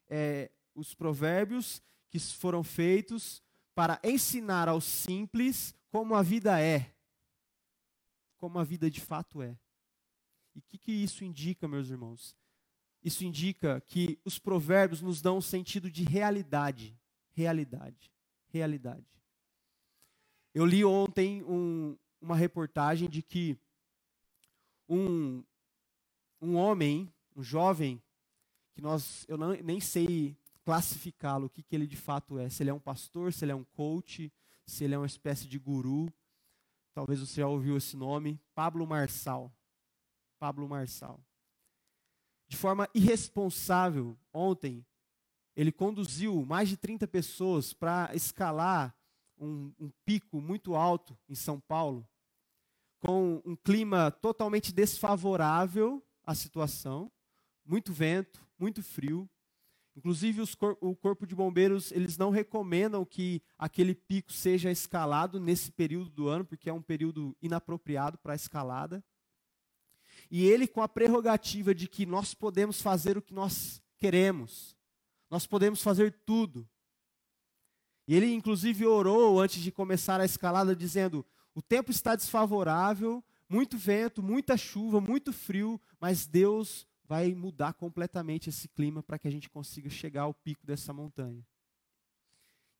é, 0.10 0.50
os 0.74 0.96
provérbios 0.96 1.80
que 2.10 2.20
foram 2.20 2.64
feitos 2.64 3.44
para 3.76 4.00
ensinar 4.04 4.68
aos 4.68 4.84
simples 4.84 5.76
como 5.92 6.16
a 6.16 6.24
vida 6.24 6.60
é, 6.60 6.92
como 8.38 8.58
a 8.58 8.64
vida 8.64 8.90
de 8.90 9.00
fato 9.00 9.44
é. 9.44 9.56
E 10.56 10.60
o 10.60 10.62
que, 10.64 10.80
que 10.80 10.92
isso 10.92 11.24
indica, 11.24 11.68
meus 11.68 11.90
irmãos? 11.90 12.36
Isso 13.04 13.24
indica 13.24 13.80
que 13.82 14.20
os 14.26 14.40
provérbios 14.40 15.02
nos 15.02 15.22
dão 15.22 15.38
um 15.38 15.42
sentido 15.42 15.90
de 15.90 16.04
realidade, 16.04 16.98
realidade, 17.30 18.12
realidade. 18.48 19.06
Eu 20.52 20.66
li 20.66 20.84
ontem 20.84 21.44
um, 21.44 21.96
uma 22.20 22.36
reportagem 22.36 23.08
de 23.08 23.22
que 23.22 23.56
um, 24.90 25.44
um 26.42 26.56
homem, 26.56 27.14
um 27.36 27.44
jovem, 27.44 28.02
que 28.74 28.82
nós, 28.82 29.26
eu 29.30 29.38
não, 29.38 29.54
nem 29.62 29.80
sei 29.80 30.36
classificá-lo, 30.64 31.46
o 31.46 31.50
que, 31.50 31.62
que 31.62 31.76
ele 31.76 31.86
de 31.86 31.96
fato 31.96 32.40
é. 32.40 32.50
Se 32.50 32.64
ele 32.64 32.72
é 32.72 32.74
um 32.74 32.80
pastor, 32.80 33.32
se 33.32 33.46
ele 33.46 33.52
é 33.52 33.56
um 33.56 33.64
coach, 33.64 34.32
se 34.66 34.84
ele 34.84 34.96
é 34.96 34.98
uma 34.98 35.06
espécie 35.06 35.48
de 35.48 35.60
guru. 35.60 36.12
Talvez 36.94 37.20
você 37.20 37.42
já 37.42 37.48
ouviu 37.48 37.78
esse 37.78 37.96
nome, 37.96 38.42
Pablo 38.56 38.86
Marçal. 38.86 39.54
Pablo 40.40 40.68
Marçal. 40.68 41.20
De 42.48 42.58
forma 42.58 42.90
irresponsável, 42.96 44.18
ontem, 44.34 44.86
ele 45.56 45.72
conduziu 45.72 46.46
mais 46.46 46.70
de 46.70 46.78
30 46.78 47.08
pessoas 47.08 47.74
para 47.74 48.10
escalar 48.16 48.96
um, 49.38 49.72
um 49.80 49.92
pico 50.06 50.42
muito 50.42 50.76
alto 50.76 51.18
em 51.28 51.36
São 51.36 51.60
Paulo 51.60 52.08
com 53.00 53.42
um 53.46 53.56
clima 53.56 54.12
totalmente 54.12 54.74
desfavorável 54.74 56.04
à 56.24 56.36
situação, 56.36 57.12
muito 57.66 57.94
vento, 57.94 58.46
muito 58.58 58.84
frio. 58.84 59.30
Inclusive, 59.96 60.46
cor 60.56 60.78
o 60.80 60.96
corpo 60.96 61.26
de 61.26 61.36
bombeiros, 61.36 61.92
eles 61.92 62.18
não 62.18 62.30
recomendam 62.30 63.04
que 63.04 63.42
aquele 63.58 63.94
pico 63.94 64.32
seja 64.32 64.72
escalado 64.72 65.40
nesse 65.40 65.72
período 65.72 66.10
do 66.10 66.28
ano, 66.28 66.46
porque 66.46 66.70
é 66.70 66.74
um 66.74 66.82
período 66.82 67.36
inapropriado 67.42 68.18
para 68.18 68.36
escalada. 68.36 69.04
E 70.30 70.46
ele 70.46 70.68
com 70.68 70.82
a 70.82 70.88
prerrogativa 70.88 71.74
de 71.74 71.88
que 71.88 72.06
nós 72.06 72.34
podemos 72.34 72.82
fazer 72.82 73.18
o 73.18 73.22
que 73.22 73.34
nós 73.34 73.82
queremos. 73.98 74.76
Nós 75.30 75.46
podemos 75.46 75.82
fazer 75.82 76.12
tudo. 76.26 76.68
E 78.08 78.16
ele 78.16 78.34
inclusive 78.34 78.86
orou 78.86 79.40
antes 79.40 79.62
de 79.62 79.72
começar 79.72 80.20
a 80.20 80.26
escalada 80.26 80.76
dizendo: 80.76 81.26
"O 81.60 81.62
tempo 81.62 81.92
está 81.92 82.16
desfavorável, 82.16 83.22
muito 83.50 83.78
vento, 83.78 84.24
muita 84.24 84.56
chuva, 84.56 85.02
muito 85.02 85.34
frio, 85.34 85.78
mas 86.00 86.26
Deus 86.26 86.88
vai 87.04 87.36
mudar 87.36 87.74
completamente 87.74 88.48
esse 88.48 88.70
clima 88.70 89.04
para 89.04 89.20
que 89.20 89.28
a 89.28 89.32
gente 89.32 89.50
consiga 89.50 89.90
chegar 89.90 90.22
ao 90.22 90.34
pico 90.34 90.66
dessa 90.66 90.94
montanha. 90.94 91.46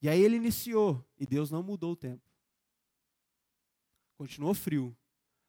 E 0.02 0.08
aí 0.08 0.22
ele 0.22 0.38
iniciou, 0.38 1.06
e 1.18 1.26
Deus 1.26 1.52
não 1.52 1.62
mudou 1.62 1.92
o 1.92 1.96
tempo. 1.98 2.24
Continuou 4.18 4.54
frio. 4.54 4.96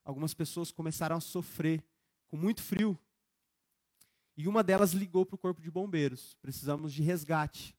Algumas 0.05 0.35
pessoas 0.35 0.73
começaram 0.73 1.15
a 1.15 1.21
sofrer 1.21 1.85
com 2.27 2.37
muito 2.37 2.61
frio. 2.61 2.99
E 4.37 4.49
uma 4.49 4.65
delas 4.65 4.91
ligou 4.91 5.25
para 5.25 5.37
o 5.37 5.39
corpo 5.39 5.63
de 5.63 5.71
bombeiros. 5.71 6.35
Precisamos 6.43 6.93
de 6.93 7.01
resgate. 7.01 7.77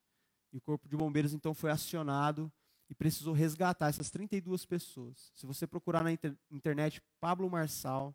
E 0.53 0.57
o 0.57 0.61
corpo 0.61 0.87
de 0.87 0.95
bombeiros 0.95 1.33
então 1.33 1.53
foi 1.53 1.71
acionado 1.71 2.49
e 2.91 2.93
precisou 2.93 3.33
resgatar 3.33 3.87
essas 3.87 4.11
32 4.11 4.65
pessoas. 4.65 5.31
Se 5.33 5.45
você 5.45 5.65
procurar 5.65 6.03
na 6.03 6.11
inter 6.11 6.35
internet 6.51 7.01
Pablo 7.21 7.49
Marçal, 7.49 8.13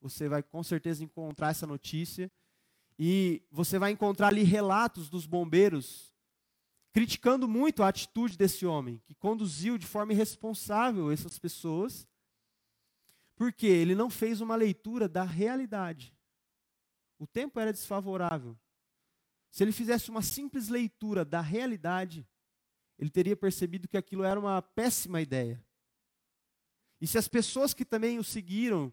você 0.00 0.28
vai 0.28 0.44
com 0.44 0.62
certeza 0.62 1.02
encontrar 1.02 1.50
essa 1.50 1.66
notícia. 1.66 2.30
E 2.96 3.42
você 3.50 3.80
vai 3.80 3.90
encontrar 3.90 4.28
ali 4.28 4.44
relatos 4.44 5.10
dos 5.10 5.26
bombeiros 5.26 6.14
criticando 6.92 7.48
muito 7.48 7.82
a 7.82 7.88
atitude 7.88 8.36
desse 8.36 8.64
homem, 8.64 9.02
que 9.06 9.14
conduziu 9.14 9.76
de 9.76 9.86
forma 9.86 10.12
irresponsável 10.12 11.10
essas 11.10 11.36
pessoas, 11.38 12.06
porque 13.34 13.66
ele 13.66 13.96
não 13.96 14.08
fez 14.08 14.40
uma 14.40 14.54
leitura 14.54 15.08
da 15.08 15.24
realidade. 15.24 16.16
O 17.18 17.26
tempo 17.26 17.58
era 17.58 17.72
desfavorável. 17.72 18.56
Se 19.50 19.64
ele 19.64 19.72
fizesse 19.72 20.10
uma 20.10 20.22
simples 20.22 20.68
leitura 20.68 21.24
da 21.24 21.40
realidade, 21.40 22.24
ele 23.02 23.10
teria 23.10 23.36
percebido 23.36 23.88
que 23.88 23.96
aquilo 23.96 24.22
era 24.22 24.38
uma 24.38 24.62
péssima 24.62 25.20
ideia. 25.20 25.60
E 27.00 27.06
se 27.08 27.18
as 27.18 27.26
pessoas 27.26 27.74
que 27.74 27.84
também 27.84 28.16
o 28.20 28.22
seguiram 28.22 28.92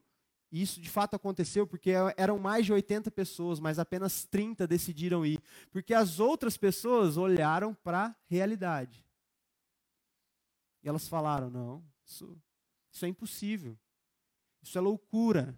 e 0.52 0.64
isso 0.64 0.82
de 0.82 0.90
fato 0.90 1.16
aconteceu 1.16 1.68
porque 1.68 1.92
eram 2.18 2.40
mais 2.40 2.66
de 2.66 2.74
80 2.74 3.12
pessoas, 3.12 3.60
mas 3.60 3.78
apenas 3.78 4.26
30 4.26 4.66
decidiram 4.66 5.24
ir. 5.24 5.40
Porque 5.70 5.94
as 5.94 6.20
outras 6.20 6.58
pessoas 6.58 7.18
olharam 7.18 7.72
para 7.76 8.08
a 8.08 8.16
realidade. 8.26 9.06
E 10.82 10.90
elas 10.90 11.08
falaram: 11.08 11.52
não, 11.52 11.86
isso, 12.04 12.36
isso 12.92 13.06
é 13.06 13.10
impossível. 13.10 13.78
Isso 14.60 14.76
é 14.76 14.82
loucura. 14.82 15.56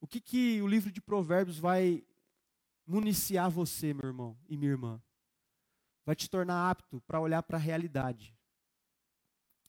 O 0.00 0.08
que, 0.08 0.20
que 0.20 0.60
o 0.60 0.66
livro 0.66 0.90
de 0.90 1.00
Provérbios 1.00 1.56
vai 1.56 2.04
municiar 2.84 3.48
você, 3.48 3.94
meu 3.94 4.08
irmão 4.08 4.36
e 4.48 4.56
minha 4.56 4.72
irmã? 4.72 5.00
Vai 6.04 6.14
te 6.14 6.28
tornar 6.28 6.70
apto 6.70 7.00
para 7.06 7.20
olhar 7.20 7.42
para 7.42 7.56
a 7.56 7.60
realidade 7.60 8.34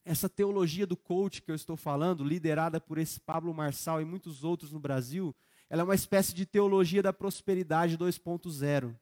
essa 0.05 0.29
teologia 0.29 0.85
do 0.85 0.95
coach 0.95 1.41
que 1.41 1.49
eu 1.49 1.55
estou 1.55 1.75
falando, 1.75 2.23
liderada 2.23 2.79
por 2.79 2.99
esse 2.99 3.19
Pablo 3.19 3.51
Marçal 3.53 3.99
e 3.99 4.05
muitos 4.05 4.43
outros 4.43 4.71
no 4.71 4.79
Brasil, 4.79 5.35
ela 5.67 5.81
é 5.81 5.83
uma 5.83 5.95
espécie 5.95 6.33
de 6.33 6.45
teologia 6.45 7.01
da 7.01 7.11
prosperidade 7.11 7.97
2.0. 7.97 8.95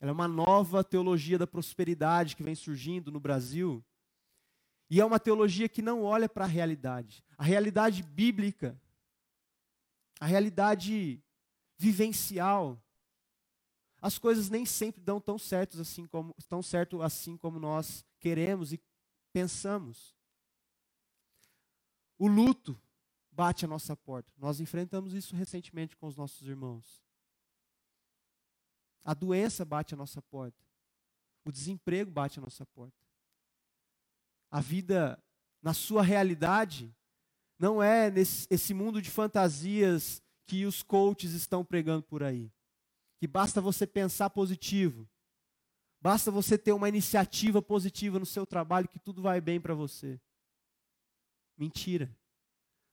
Ela 0.00 0.10
é 0.10 0.12
uma 0.12 0.26
nova 0.26 0.82
teologia 0.82 1.38
da 1.38 1.46
prosperidade 1.46 2.34
que 2.34 2.42
vem 2.42 2.56
surgindo 2.56 3.12
no 3.12 3.20
Brasil. 3.20 3.84
E 4.90 5.00
é 5.00 5.04
uma 5.04 5.20
teologia 5.20 5.68
que 5.68 5.80
não 5.80 6.02
olha 6.02 6.28
para 6.28 6.44
a 6.44 6.48
realidade. 6.48 7.24
A 7.36 7.44
realidade 7.44 8.02
bíblica, 8.02 8.80
a 10.18 10.26
realidade 10.26 11.22
vivencial. 11.76 12.82
As 14.00 14.18
coisas 14.18 14.48
nem 14.48 14.64
sempre 14.64 15.00
dão 15.00 15.20
tão 15.20 15.38
certos 15.38 15.80
assim 15.80 16.06
como 16.06 16.34
tão 16.48 16.62
certo 16.62 17.02
assim 17.02 17.36
como 17.36 17.58
nós 17.58 18.04
queremos 18.20 18.72
e 18.72 18.80
pensamos. 19.32 20.16
O 22.16 22.26
luto 22.28 22.80
bate 23.30 23.64
a 23.64 23.68
nossa 23.68 23.96
porta. 23.96 24.32
Nós 24.36 24.60
enfrentamos 24.60 25.14
isso 25.14 25.34
recentemente 25.36 25.96
com 25.96 26.06
os 26.06 26.16
nossos 26.16 26.46
irmãos. 26.46 27.02
A 29.04 29.14
doença 29.14 29.64
bate 29.64 29.94
a 29.94 29.96
nossa 29.96 30.20
porta. 30.22 30.62
O 31.44 31.52
desemprego 31.52 32.10
bate 32.10 32.38
a 32.38 32.42
nossa 32.42 32.66
porta. 32.66 32.96
A 34.50 34.60
vida 34.60 35.22
na 35.62 35.72
sua 35.72 36.02
realidade 36.02 36.94
não 37.58 37.82
é 37.82 38.10
nesse 38.10 38.46
esse 38.50 38.72
mundo 38.72 39.02
de 39.02 39.10
fantasias 39.10 40.22
que 40.46 40.64
os 40.64 40.82
coaches 40.82 41.32
estão 41.32 41.64
pregando 41.64 42.02
por 42.02 42.22
aí. 42.22 42.50
Que 43.18 43.26
basta 43.26 43.60
você 43.60 43.86
pensar 43.86 44.30
positivo, 44.30 45.08
Basta 46.00 46.30
você 46.30 46.56
ter 46.56 46.72
uma 46.72 46.88
iniciativa 46.88 47.60
positiva 47.60 48.18
no 48.18 48.26
seu 48.26 48.46
trabalho 48.46 48.88
que 48.88 49.00
tudo 49.00 49.20
vai 49.20 49.40
bem 49.40 49.60
para 49.60 49.74
você. 49.74 50.20
Mentira. 51.56 52.16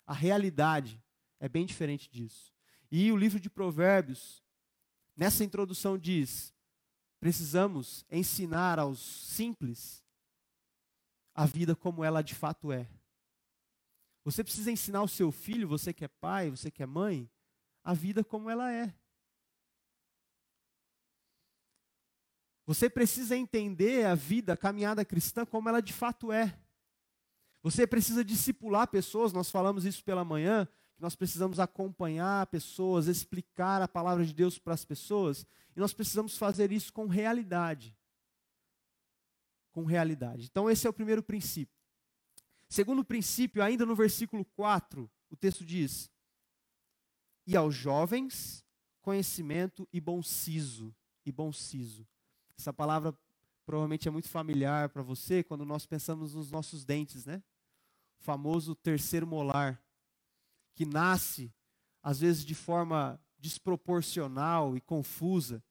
A 0.07 0.13
realidade 0.13 1.01
é 1.39 1.47
bem 1.47 1.65
diferente 1.65 2.09
disso. 2.09 2.51
E 2.91 3.11
o 3.11 3.17
livro 3.17 3.39
de 3.39 3.49
Provérbios, 3.49 4.43
nessa 5.15 5.43
introdução, 5.43 5.97
diz: 5.97 6.53
precisamos 7.19 8.03
ensinar 8.09 8.79
aos 8.79 8.99
simples 8.99 10.03
a 11.33 11.45
vida 11.45 11.75
como 11.75 12.03
ela 12.03 12.23
de 12.23 12.33
fato 12.33 12.71
é. 12.71 12.89
Você 14.23 14.43
precisa 14.43 14.71
ensinar 14.71 15.03
o 15.03 15.07
seu 15.07 15.31
filho, 15.31 15.67
você 15.67 15.93
que 15.93 16.05
é 16.05 16.07
pai, 16.07 16.49
você 16.49 16.71
que 16.71 16.81
é 16.81 16.87
mãe, 16.87 17.29
a 17.83 17.93
vida 17.93 18.23
como 18.23 18.49
ela 18.49 18.71
é. 18.73 18.91
Você 22.65 22.89
precisa 22.89 23.37
entender 23.37 24.05
a 24.05 24.15
vida, 24.15 24.53
a 24.53 24.57
caminhada 24.57 25.05
cristã 25.05 25.45
como 25.45 25.69
ela 25.69 25.81
de 25.81 25.93
fato 25.93 26.31
é. 26.31 26.59
Você 27.61 27.85
precisa 27.85 28.23
discipular 28.23 28.87
pessoas, 28.87 29.33
nós 29.33 29.49
falamos 29.49 29.85
isso 29.85 30.03
pela 30.03 30.25
manhã, 30.25 30.67
que 30.95 31.01
nós 31.01 31.15
precisamos 31.15 31.59
acompanhar 31.59 32.47
pessoas, 32.47 33.07
explicar 33.07 33.81
a 33.81 33.87
palavra 33.87 34.25
de 34.25 34.33
Deus 34.33 34.57
para 34.57 34.73
as 34.73 34.85
pessoas, 34.85 35.45
e 35.75 35.79
nós 35.79 35.93
precisamos 35.93 36.37
fazer 36.37 36.71
isso 36.71 36.91
com 36.93 37.07
realidade. 37.07 37.95
Com 39.71 39.83
realidade. 39.83 40.45
Então, 40.45 40.69
esse 40.69 40.87
é 40.87 40.89
o 40.89 40.93
primeiro 40.93 41.21
princípio. 41.21 41.75
Segundo 42.67 43.03
princípio, 43.03 43.61
ainda 43.61 43.85
no 43.85 43.95
versículo 43.95 44.43
4, 44.45 45.09
o 45.29 45.35
texto 45.35 45.65
diz: 45.65 46.09
E 47.45 47.55
aos 47.55 47.75
jovens, 47.75 48.65
conhecimento 49.01 49.87
e 49.91 49.99
bom 49.99 50.23
siso. 50.23 50.95
E 51.25 51.31
bom 51.31 51.51
siso. 51.51 52.07
Essa 52.57 52.73
palavra 52.73 53.17
provavelmente 53.65 54.07
é 54.07 54.11
muito 54.11 54.29
familiar 54.29 54.89
para 54.89 55.01
você 55.01 55.43
quando 55.43 55.65
nós 55.65 55.85
pensamos 55.85 56.33
nos 56.33 56.51
nossos 56.51 56.85
dentes, 56.85 57.25
né? 57.25 57.43
O 58.19 58.23
famoso 58.23 58.75
terceiro 58.75 59.25
molar, 59.25 59.81
que 60.75 60.85
nasce, 60.85 61.53
às 62.01 62.19
vezes, 62.19 62.45
de 62.45 62.55
forma 62.55 63.19
desproporcional 63.37 64.75
e 64.77 64.81
confusa, 64.81 65.63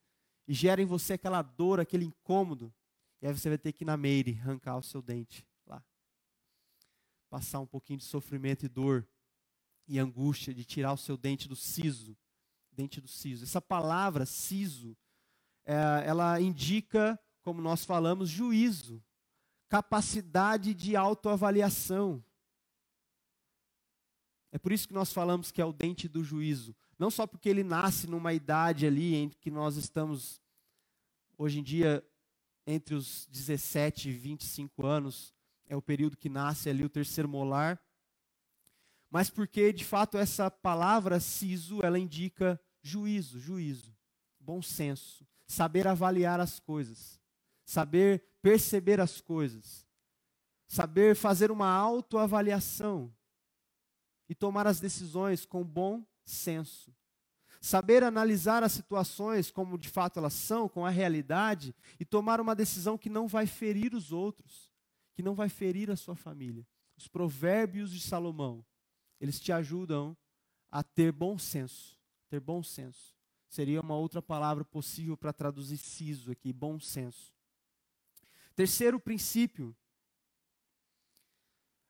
e 0.47 0.53
gera 0.53 0.83
em 0.83 0.87
você 0.87 1.15
aquela 1.15 1.43
dor, 1.43 1.81
aquele 1.81 2.05
incômodo, 2.05 2.73
e 3.23 3.27
aí 3.27 3.33
você 3.33 3.49
vai 3.49 3.59
ter 3.59 3.73
que 3.73 3.85
ir 3.85 3.87
na 3.87 3.97
Meire 3.97 4.39
arrancar 4.41 4.77
o 4.77 4.83
seu 4.83 5.01
dente 5.01 5.47
lá. 5.67 5.83
Passar 7.31 7.61
um 7.61 7.67
pouquinho 7.67 7.99
de 7.99 8.05
sofrimento 8.05 8.67
e 8.67 8.69
dor 8.69 9.09
e 9.87 9.99
angústia 9.99 10.53
de 10.53 10.65
tirar 10.65 10.93
o 10.93 10.99
seu 10.99 11.17
dente 11.17 11.49
do 11.49 11.57
siso, 11.57 12.17
dente 12.71 13.01
do 13.01 13.09
siso. 13.09 13.45
Essa 13.45 13.63
palavra 13.63 14.27
siso 14.27 14.97
ela 15.65 16.41
indica, 16.41 17.19
como 17.43 17.61
nós 17.61 17.85
falamos, 17.85 18.29
juízo, 18.29 19.03
capacidade 19.69 20.75
de 20.75 20.95
autoavaliação. 20.95 22.25
É 24.53 24.59
por 24.59 24.73
isso 24.73 24.87
que 24.87 24.95
nós 24.95 25.13
falamos 25.13 25.51
que 25.51 25.61
é 25.61 25.65
o 25.65 25.73
dente 25.73 26.09
do 26.09 26.23
juízo. 26.23 26.77
Não 26.97 27.11
só 27.11 27.27
porque 27.27 27.49
ele 27.49 27.65
nasce 27.65 28.07
numa 28.07 28.33
idade 28.33 28.87
ali 28.87 29.15
em 29.15 29.29
que 29.29 29.51
nós 29.51 29.77
estamos, 29.77 30.41
hoje 31.37 31.59
em 31.59 31.63
dia, 31.63 32.07
entre 32.67 32.95
os 32.95 33.27
17 33.27 34.11
e 34.11 34.13
25 34.13 34.87
anos, 34.87 35.35
é 35.67 35.75
o 35.75 35.83
período 35.83 36.17
que 36.17 36.29
nasce 36.29 36.69
ali 36.69 36.85
o 36.85 36.89
terceiro 36.89 37.29
molar, 37.29 37.83
mas 39.11 39.31
porque, 39.31 39.73
de 39.73 39.85
fato, 39.85 40.19
essa 40.19 40.51
palavra 40.51 41.21
siso, 41.21 41.81
ela 41.83 41.99
indica 41.99 42.61
juízo, 42.83 43.39
juízo, 43.39 43.97
bom 44.39 44.61
senso, 44.61 45.27
saber 45.47 45.87
avaliar 45.87 46.41
as 46.41 46.59
coisas, 46.59 47.21
saber 47.65 48.25
perceber 48.43 49.01
as 49.01 49.21
coisas, 49.21 49.87
saber 50.67 51.15
fazer 51.17 51.51
uma 51.51 51.69
autoavaliação 51.69 53.15
e 54.29 54.35
tomar 54.35 54.67
as 54.67 54.81
decisões 54.81 55.47
com 55.47 55.65
bom 55.65 56.05
senso. 56.25 56.95
saber 57.65 58.05
analisar 58.05 58.63
as 58.63 58.73
situações 58.73 59.51
como 59.51 59.79
de 59.79 59.89
fato 59.89 60.19
elas 60.19 60.35
são, 60.35 60.69
com 60.69 60.85
a 60.85 60.91
realidade, 60.91 61.75
e 61.99 62.05
tomar 62.05 62.39
uma 62.39 62.55
decisão 62.55 62.99
que 62.99 63.09
não 63.09 63.27
vai 63.27 63.47
ferir 63.47 63.95
os 63.95 64.13
outros, 64.13 64.71
que 65.15 65.23
não 65.23 65.35
vai 65.35 65.49
ferir 65.49 65.91
a 65.91 65.97
sua 65.97 66.15
família. 66.15 66.67
Os 66.95 67.09
provérbios 67.09 67.91
de 67.91 68.01
Salomão, 68.01 68.63
eles 69.19 69.41
te 69.41 69.51
ajudam 69.51 70.15
a 70.71 70.83
ter 70.83 71.11
bom 71.11 71.39
senso, 71.39 71.99
ter 72.29 72.39
bom 72.39 72.63
senso. 72.63 73.15
Seria 73.55 73.81
uma 73.81 73.95
outra 73.95 74.21
palavra 74.21 74.65
possível 74.65 75.17
para 75.17 75.33
traduzir 75.33 75.79
siso 75.79 76.33
aqui, 76.33 76.53
bom 76.53 76.81
senso. 76.81 77.33
Terceiro 78.57 78.99
princípio, 78.99 79.77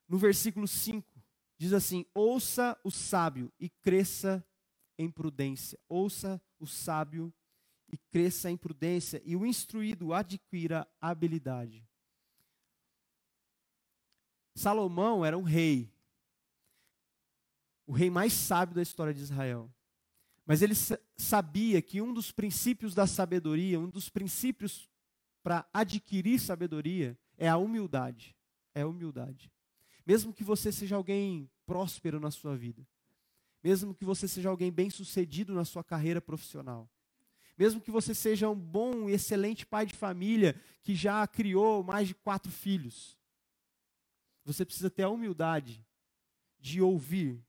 no 0.06 0.18
versículo 0.18 0.68
5, 0.68 1.08
diz 1.56 1.72
assim: 1.72 2.04
Ouça 2.12 2.78
o 2.84 2.90
sábio 2.90 3.50
e 3.58 3.70
cresça 3.70 4.46
em 4.98 5.10
prudência. 5.10 5.80
Ouça 5.88 6.38
o 6.58 6.66
sábio 6.66 7.32
e 7.90 7.96
cresça 7.96 8.50
em 8.50 8.58
prudência, 8.58 9.22
e 9.24 9.34
o 9.34 9.46
instruído 9.46 10.12
adquira 10.12 10.86
habilidade. 11.00 11.88
Salomão 14.54 15.24
era 15.24 15.38
um 15.38 15.42
rei, 15.42 15.90
o 17.86 17.92
rei 17.94 18.10
mais 18.10 18.34
sábio 18.34 18.74
da 18.74 18.82
história 18.82 19.14
de 19.14 19.22
Israel. 19.22 19.74
Mas 20.46 20.60
ele 20.60 20.74
sabia 21.16 21.80
que 21.80 22.00
um 22.00 22.12
dos 22.12 22.30
princípios 22.30 22.94
da 22.94 23.06
sabedoria, 23.06 23.80
um 23.80 23.88
dos 23.88 24.08
princípios 24.08 24.90
para 25.42 25.66
adquirir 25.72 26.38
sabedoria 26.38 27.18
é 27.36 27.48
a 27.48 27.56
humildade. 27.56 28.36
É 28.74 28.82
a 28.82 28.86
humildade. 28.86 29.50
Mesmo 30.06 30.32
que 30.32 30.44
você 30.44 30.70
seja 30.70 30.96
alguém 30.96 31.50
próspero 31.64 32.20
na 32.20 32.30
sua 32.30 32.56
vida, 32.56 32.86
mesmo 33.62 33.94
que 33.94 34.04
você 34.04 34.28
seja 34.28 34.50
alguém 34.50 34.70
bem-sucedido 34.70 35.54
na 35.54 35.64
sua 35.64 35.82
carreira 35.82 36.20
profissional, 36.20 36.90
mesmo 37.56 37.80
que 37.80 37.90
você 37.90 38.14
seja 38.14 38.50
um 38.50 38.58
bom 38.58 39.08
e 39.08 39.12
excelente 39.12 39.64
pai 39.64 39.86
de 39.86 39.94
família 39.94 40.60
que 40.82 40.94
já 40.94 41.26
criou 41.26 41.82
mais 41.82 42.08
de 42.08 42.14
quatro 42.14 42.50
filhos, 42.50 43.16
você 44.44 44.64
precisa 44.64 44.90
ter 44.90 45.04
a 45.04 45.08
humildade 45.08 45.82
de 46.58 46.82
ouvir 46.82 47.42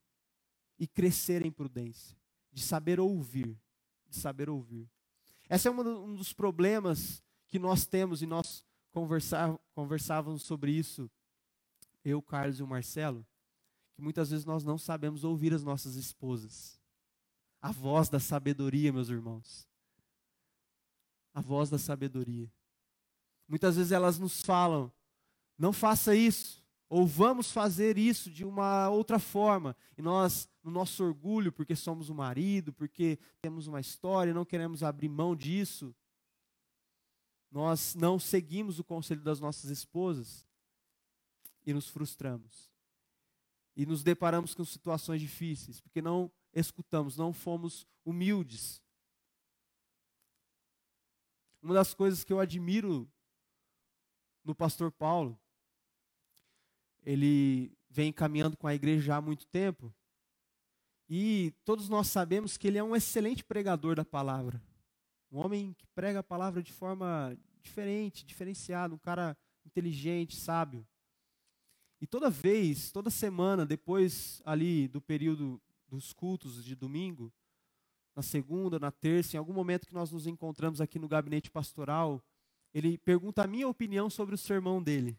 e 0.79 0.87
crescer 0.87 1.45
em 1.45 1.51
prudência, 1.51 2.15
de 2.55 2.61
saber 2.63 3.01
ouvir, 3.01 3.59
de 4.07 4.17
saber 4.17 4.49
ouvir. 4.49 4.89
Esse 5.49 5.67
é 5.67 5.71
um 5.71 6.15
dos 6.15 6.31
problemas 6.31 7.21
que 7.49 7.59
nós 7.59 7.85
temos 7.85 8.21
e 8.21 8.25
nós 8.25 8.63
conversávamos 9.73 10.43
sobre 10.43 10.71
isso, 10.71 11.11
eu, 12.03 12.21
Carlos 12.21 12.57
e 12.59 12.63
o 12.63 12.67
Marcelo, 12.67 13.27
que 13.93 14.01
muitas 14.01 14.29
vezes 14.29 14.45
nós 14.45 14.63
não 14.63 14.77
sabemos 14.77 15.25
ouvir 15.25 15.53
as 15.53 15.63
nossas 15.63 15.95
esposas. 15.95 16.79
A 17.61 17.73
voz 17.73 18.07
da 18.07 18.21
sabedoria, 18.21 18.93
meus 18.93 19.09
irmãos. 19.09 19.67
A 21.33 21.41
voz 21.41 21.69
da 21.69 21.77
sabedoria. 21.77 22.49
Muitas 23.47 23.75
vezes 23.75 23.91
elas 23.91 24.17
nos 24.17 24.41
falam: 24.41 24.89
não 25.57 25.73
faça 25.73 26.15
isso, 26.15 26.63
ou 26.87 27.05
vamos 27.05 27.51
fazer 27.51 27.97
isso 27.97 28.31
de 28.31 28.45
uma 28.45 28.89
outra 28.89 29.19
forma. 29.19 29.75
E 29.97 30.01
nós, 30.01 30.47
no 30.65 30.71
nosso 30.71 31.03
orgulho, 31.03 31.51
porque 31.51 31.75
somos 31.75 32.09
o 32.09 32.15
marido, 32.15 32.73
porque 32.73 33.19
temos 33.39 33.67
uma 33.67 33.79
história, 33.79 34.33
não 34.33 34.43
queremos 34.43 34.81
abrir 34.81 35.07
mão 35.07 35.35
disso, 35.35 35.95
nós 37.51 37.93
não 37.93 38.17
seguimos 38.17 38.79
o 38.79 38.83
conselho 38.83 39.21
das 39.21 39.39
nossas 39.39 39.69
esposas 39.69 40.43
e 41.63 41.71
nos 41.71 41.87
frustramos. 41.87 42.73
E 43.75 43.85
nos 43.85 44.01
deparamos 44.01 44.55
com 44.55 44.65
situações 44.65 45.21
difíceis, 45.21 45.79
porque 45.79 46.01
não 46.01 46.31
escutamos, 46.51 47.15
não 47.15 47.31
fomos 47.31 47.85
humildes. 48.03 48.81
Uma 51.61 51.75
das 51.75 51.93
coisas 51.93 52.23
que 52.23 52.33
eu 52.33 52.39
admiro 52.39 53.07
no 54.43 54.55
pastor 54.55 54.91
Paulo 54.91 55.39
ele 57.05 57.71
vem 57.87 58.11
caminhando 58.11 58.57
com 58.57 58.65
a 58.65 58.73
igreja 58.73 59.15
há 59.15 59.21
muito 59.21 59.45
tempo. 59.45 59.93
E 61.07 61.53
todos 61.63 61.87
nós 61.87 62.07
sabemos 62.07 62.57
que 62.57 62.67
ele 62.67 62.77
é 62.77 62.83
um 62.83 62.95
excelente 62.95 63.43
pregador 63.43 63.95
da 63.95 64.05
palavra. 64.05 64.61
Um 65.31 65.37
homem 65.39 65.73
que 65.73 65.85
prega 65.87 66.19
a 66.19 66.23
palavra 66.23 66.63
de 66.63 66.71
forma 66.71 67.37
diferente, 67.61 68.25
diferenciada, 68.25 68.93
um 68.93 68.97
cara 68.97 69.37
inteligente, 69.65 70.35
sábio. 70.35 70.87
E 72.01 72.07
toda 72.07 72.29
vez, 72.29 72.91
toda 72.91 73.09
semana, 73.09 73.65
depois 73.65 74.41
ali 74.45 74.87
do 74.87 75.01
período 75.01 75.61
dos 75.87 76.13
cultos 76.13 76.63
de 76.63 76.75
domingo, 76.75 77.31
na 78.15 78.21
segunda, 78.21 78.79
na 78.79 78.91
terça, 78.91 79.35
em 79.35 79.39
algum 79.39 79.53
momento 79.53 79.87
que 79.87 79.93
nós 79.93 80.11
nos 80.11 80.25
encontramos 80.25 80.79
aqui 80.79 80.97
no 80.97 81.07
gabinete 81.07 81.51
pastoral, 81.51 82.23
ele 82.73 82.97
pergunta 82.97 83.43
a 83.43 83.47
minha 83.47 83.67
opinião 83.67 84.09
sobre 84.09 84.35
o 84.35 84.37
sermão 84.37 84.81
dele. 84.81 85.17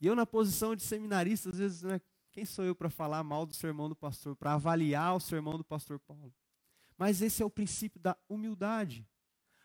E 0.00 0.06
eu, 0.06 0.14
na 0.14 0.26
posição 0.26 0.76
de 0.76 0.82
seminarista, 0.82 1.48
às 1.48 1.58
vezes, 1.58 1.82
né, 1.82 2.00
quem 2.34 2.44
sou 2.44 2.64
eu 2.64 2.74
para 2.74 2.90
falar 2.90 3.22
mal 3.22 3.46
do 3.46 3.54
sermão 3.54 3.88
do 3.88 3.94
pastor, 3.94 4.34
para 4.34 4.54
avaliar 4.54 5.14
o 5.14 5.20
sermão 5.20 5.56
do 5.56 5.62
pastor 5.62 6.00
Paulo? 6.00 6.34
Mas 6.98 7.22
esse 7.22 7.40
é 7.40 7.46
o 7.46 7.50
princípio 7.50 8.00
da 8.00 8.16
humildade. 8.28 9.08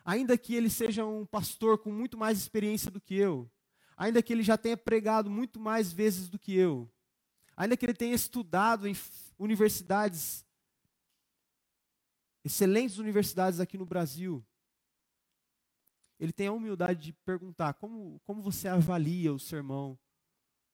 Ainda 0.06 0.38
que 0.38 0.54
ele 0.54 0.70
seja 0.70 1.04
um 1.04 1.26
pastor 1.26 1.80
com 1.80 1.92
muito 1.92 2.16
mais 2.16 2.38
experiência 2.38 2.92
do 2.92 3.02
que 3.02 3.16
eu, 3.16 3.50
ainda 3.98 4.22
que 4.22 4.32
ele 4.32 4.44
já 4.44 4.56
tenha 4.56 4.78
pregado 4.78 5.32
muito 5.32 5.60
mais 5.60 5.92
vezes 5.92 6.30
do 6.30 6.38
que 6.38 6.56
eu, 6.56 6.88
ainda 7.58 7.76
que 7.76 7.84
ele 7.84 7.94
tenha 7.94 8.14
estudado 8.14 8.88
em 8.88 8.96
universidades, 9.40 10.46
excelentes 12.44 13.00
universidades 13.00 13.60
aqui 13.60 13.80
no 13.80 13.86
Brasil, 13.86 14.46
ele 16.20 16.32
tem 16.32 16.48
a 16.48 16.54
humildade 16.54 17.02
de 17.02 17.14
perguntar: 17.14 17.74
como, 17.74 18.20
como 18.26 18.44
você 18.44 18.68
avalia 18.68 19.34
o 19.34 19.40
sermão 19.40 19.98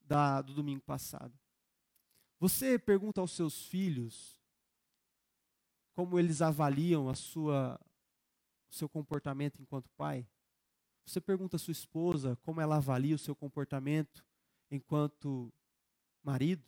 da, 0.01 0.41
do 0.41 0.53
domingo 0.53 0.81
passado. 0.81 1.33
Você 2.39 2.77
pergunta 2.77 3.21
aos 3.21 3.31
seus 3.31 3.65
filhos 3.67 4.37
como 5.95 6.19
eles 6.19 6.41
avaliam 6.41 7.07
a 7.07 7.15
sua, 7.15 7.79
o 8.69 8.73
seu 8.73 8.89
comportamento 8.89 9.61
enquanto 9.61 9.89
pai? 9.91 10.27
Você 11.05 11.21
pergunta 11.21 11.55
à 11.55 11.59
sua 11.59 11.71
esposa 11.71 12.35
como 12.41 12.59
ela 12.59 12.77
avalia 12.77 13.15
o 13.15 13.19
seu 13.19 13.35
comportamento 13.35 14.25
enquanto 14.69 15.53
marido? 16.23 16.65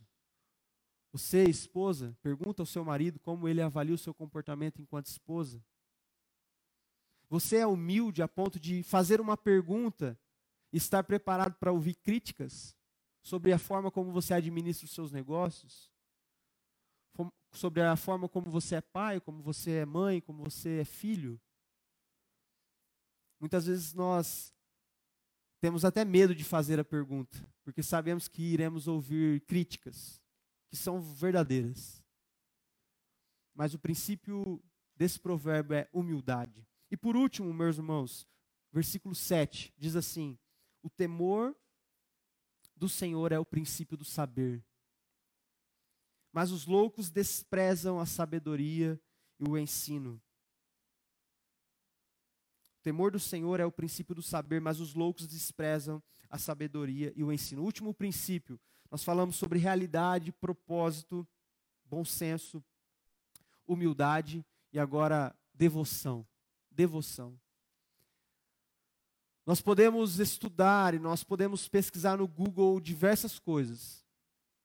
Você, 1.12 1.44
esposa, 1.46 2.16
pergunta 2.22 2.62
ao 2.62 2.66
seu 2.66 2.86
marido 2.86 3.20
como 3.20 3.48
ele 3.48 3.62
avalia 3.62 3.96
o 3.96 3.98
seu 3.98 4.14
comportamento 4.14 4.82
enquanto 4.82 5.08
esposa? 5.08 5.64
Você 7.30 7.58
é 7.58 7.68
humilde 7.68 8.22
a 8.22 8.28
ponto 8.28 8.60
de 8.60 8.84
fazer 8.84 9.20
uma 9.20 9.36
pergunta 9.36 10.18
e 10.72 10.78
estar 10.78 11.04
preparado 11.04 11.56
para 11.56 11.72
ouvir 11.72 11.96
críticas? 11.96 12.77
Sobre 13.28 13.52
a 13.52 13.60
forma 13.60 13.92
como 13.92 14.10
você 14.10 14.34
administra 14.34 14.86
os 14.86 14.92
seus 14.92 15.12
negócios, 15.12 15.92
sobre 17.52 17.82
a 17.82 17.98
forma 17.98 18.30
como 18.30 18.50
você 18.50 18.76
é 18.76 18.82
pai, 18.82 19.20
como 19.20 19.44
você 19.44 19.80
é 19.80 19.86
mãe, 19.86 20.22
como 20.22 20.46
você 20.46 20.80
é 20.80 20.86
filho. 20.86 21.38
Muitas 23.38 23.66
vezes 23.66 23.94
nós 23.94 24.54
temos 25.60 25.84
até 25.84 26.06
medo 26.06 26.34
de 26.34 26.46
fazer 26.46 26.80
a 26.80 26.86
pergunta, 26.86 27.38
porque 27.66 27.84
sabemos 27.84 28.30
que 28.30 28.42
iremos 28.42 28.88
ouvir 28.88 29.42
críticas 29.42 30.22
que 30.70 30.78
são 30.78 31.02
verdadeiras. 31.02 32.02
Mas 33.54 33.74
o 33.74 33.80
princípio 33.80 34.64
desse 34.96 35.20
provérbio 35.20 35.76
é 35.76 35.90
humildade. 35.92 36.66
E 36.90 36.96
por 36.96 37.18
último, 37.18 37.54
meus 37.54 37.76
irmãos, 37.76 38.26
versículo 38.72 39.14
7 39.14 39.74
diz 39.78 39.98
assim: 39.98 40.40
O 40.82 40.90
temor 40.90 41.54
do 42.78 42.88
Senhor 42.88 43.32
é 43.32 43.40
o 43.40 43.46
princípio 43.46 43.98
do 43.98 44.06
saber. 44.06 44.64
Mas 46.32 46.52
os 46.52 46.66
loucos 46.66 47.10
desprezam 47.10 48.00
a 48.00 48.06
sabedoria 48.06 49.00
e 49.40 49.50
o 49.50 49.58
ensino. 49.58 50.22
O 52.80 52.84
temor 52.84 53.12
do 53.12 53.20
Senhor 53.20 53.60
é 53.60 53.66
o 53.66 53.72
princípio 53.72 54.16
do 54.16 54.22
saber, 54.22 54.62
mas 54.62 54.80
os 54.80 54.94
loucos 54.94 55.28
desprezam 55.28 56.02
a 56.30 56.38
sabedoria 56.38 57.12
e 57.16 57.24
o 57.24 57.32
ensino. 57.32 57.62
O 57.62 57.66
último 57.66 57.94
princípio, 57.94 58.60
nós 58.90 59.04
falamos 59.04 59.36
sobre 59.36 59.60
realidade, 59.60 60.32
propósito, 60.32 61.28
bom 61.84 62.06
senso, 62.06 62.64
humildade 63.66 64.46
e 64.72 64.80
agora 64.80 65.36
devoção. 65.54 66.26
Devoção. 66.72 67.40
Nós 69.48 69.62
podemos 69.62 70.20
estudar 70.20 70.94
e 70.94 71.00
nós 71.00 71.24
podemos 71.24 71.70
pesquisar 71.70 72.18
no 72.18 72.28
Google 72.28 72.82
diversas 72.82 73.40
coisas, 73.40 74.06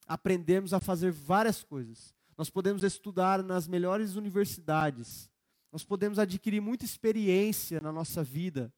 aprendermos 0.08 0.74
a 0.74 0.80
fazer 0.80 1.12
várias 1.12 1.62
coisas. 1.62 2.12
Nós 2.36 2.50
podemos 2.50 2.82
estudar 2.82 3.44
nas 3.44 3.68
melhores 3.68 4.16
universidades, 4.16 5.30
nós 5.70 5.84
podemos 5.84 6.18
adquirir 6.18 6.60
muita 6.60 6.84
experiência 6.84 7.78
na 7.80 7.92
nossa 7.92 8.24
vida, 8.24 8.74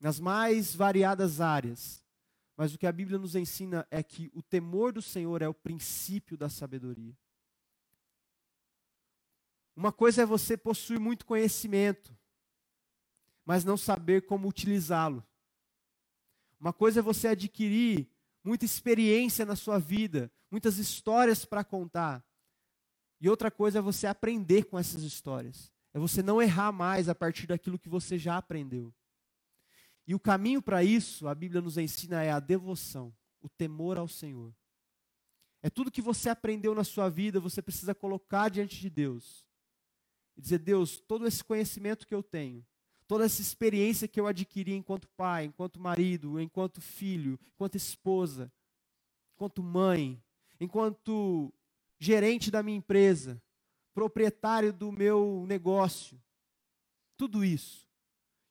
nas 0.00 0.18
mais 0.18 0.74
variadas 0.74 1.40
áreas. 1.40 2.02
Mas 2.56 2.74
o 2.74 2.78
que 2.78 2.86
a 2.86 2.90
Bíblia 2.90 3.20
nos 3.20 3.36
ensina 3.36 3.86
é 3.92 4.02
que 4.02 4.28
o 4.34 4.42
temor 4.42 4.92
do 4.92 5.00
Senhor 5.00 5.42
é 5.42 5.48
o 5.48 5.54
princípio 5.54 6.36
da 6.36 6.48
sabedoria. 6.48 7.16
Uma 9.76 9.92
coisa 9.92 10.22
é 10.22 10.26
você 10.26 10.56
possuir 10.56 10.98
muito 10.98 11.24
conhecimento, 11.24 12.18
mas 13.48 13.64
não 13.64 13.78
saber 13.78 14.26
como 14.26 14.46
utilizá-lo. 14.46 15.26
Uma 16.60 16.70
coisa 16.70 17.00
é 17.00 17.02
você 17.02 17.28
adquirir 17.28 18.06
muita 18.44 18.66
experiência 18.66 19.46
na 19.46 19.56
sua 19.56 19.78
vida, 19.78 20.30
muitas 20.50 20.76
histórias 20.76 21.46
para 21.46 21.64
contar. 21.64 22.22
E 23.18 23.26
outra 23.26 23.50
coisa 23.50 23.78
é 23.78 23.80
você 23.80 24.06
aprender 24.06 24.64
com 24.64 24.78
essas 24.78 25.02
histórias. 25.02 25.72
É 25.94 25.98
você 25.98 26.22
não 26.22 26.42
errar 26.42 26.72
mais 26.72 27.08
a 27.08 27.14
partir 27.14 27.46
daquilo 27.46 27.78
que 27.78 27.88
você 27.88 28.18
já 28.18 28.36
aprendeu. 28.36 28.94
E 30.06 30.14
o 30.14 30.20
caminho 30.20 30.60
para 30.60 30.84
isso, 30.84 31.26
a 31.26 31.34
Bíblia 31.34 31.62
nos 31.62 31.78
ensina, 31.78 32.22
é 32.22 32.30
a 32.30 32.40
devoção, 32.40 33.16
o 33.40 33.48
temor 33.48 33.96
ao 33.96 34.08
Senhor. 34.08 34.54
É 35.62 35.70
tudo 35.70 35.90
que 35.90 36.02
você 36.02 36.28
aprendeu 36.28 36.74
na 36.74 36.84
sua 36.84 37.08
vida, 37.08 37.40
você 37.40 37.62
precisa 37.62 37.94
colocar 37.94 38.50
diante 38.50 38.78
de 38.78 38.90
Deus. 38.90 39.46
E 40.36 40.42
dizer: 40.42 40.58
Deus, 40.58 41.00
todo 41.00 41.26
esse 41.26 41.42
conhecimento 41.42 42.06
que 42.06 42.14
eu 42.14 42.22
tenho, 42.22 42.62
toda 43.08 43.24
essa 43.24 43.40
experiência 43.40 44.06
que 44.06 44.20
eu 44.20 44.26
adquiri 44.26 44.74
enquanto 44.74 45.08
pai, 45.16 45.46
enquanto 45.46 45.80
marido, 45.80 46.38
enquanto 46.38 46.80
filho, 46.80 47.40
enquanto 47.54 47.74
esposa, 47.74 48.52
enquanto 49.34 49.62
mãe, 49.62 50.22
enquanto 50.60 51.52
gerente 51.98 52.50
da 52.50 52.62
minha 52.62 52.76
empresa, 52.76 53.42
proprietário 53.94 54.72
do 54.72 54.92
meu 54.92 55.44
negócio, 55.48 56.22
tudo 57.16 57.42
isso 57.42 57.88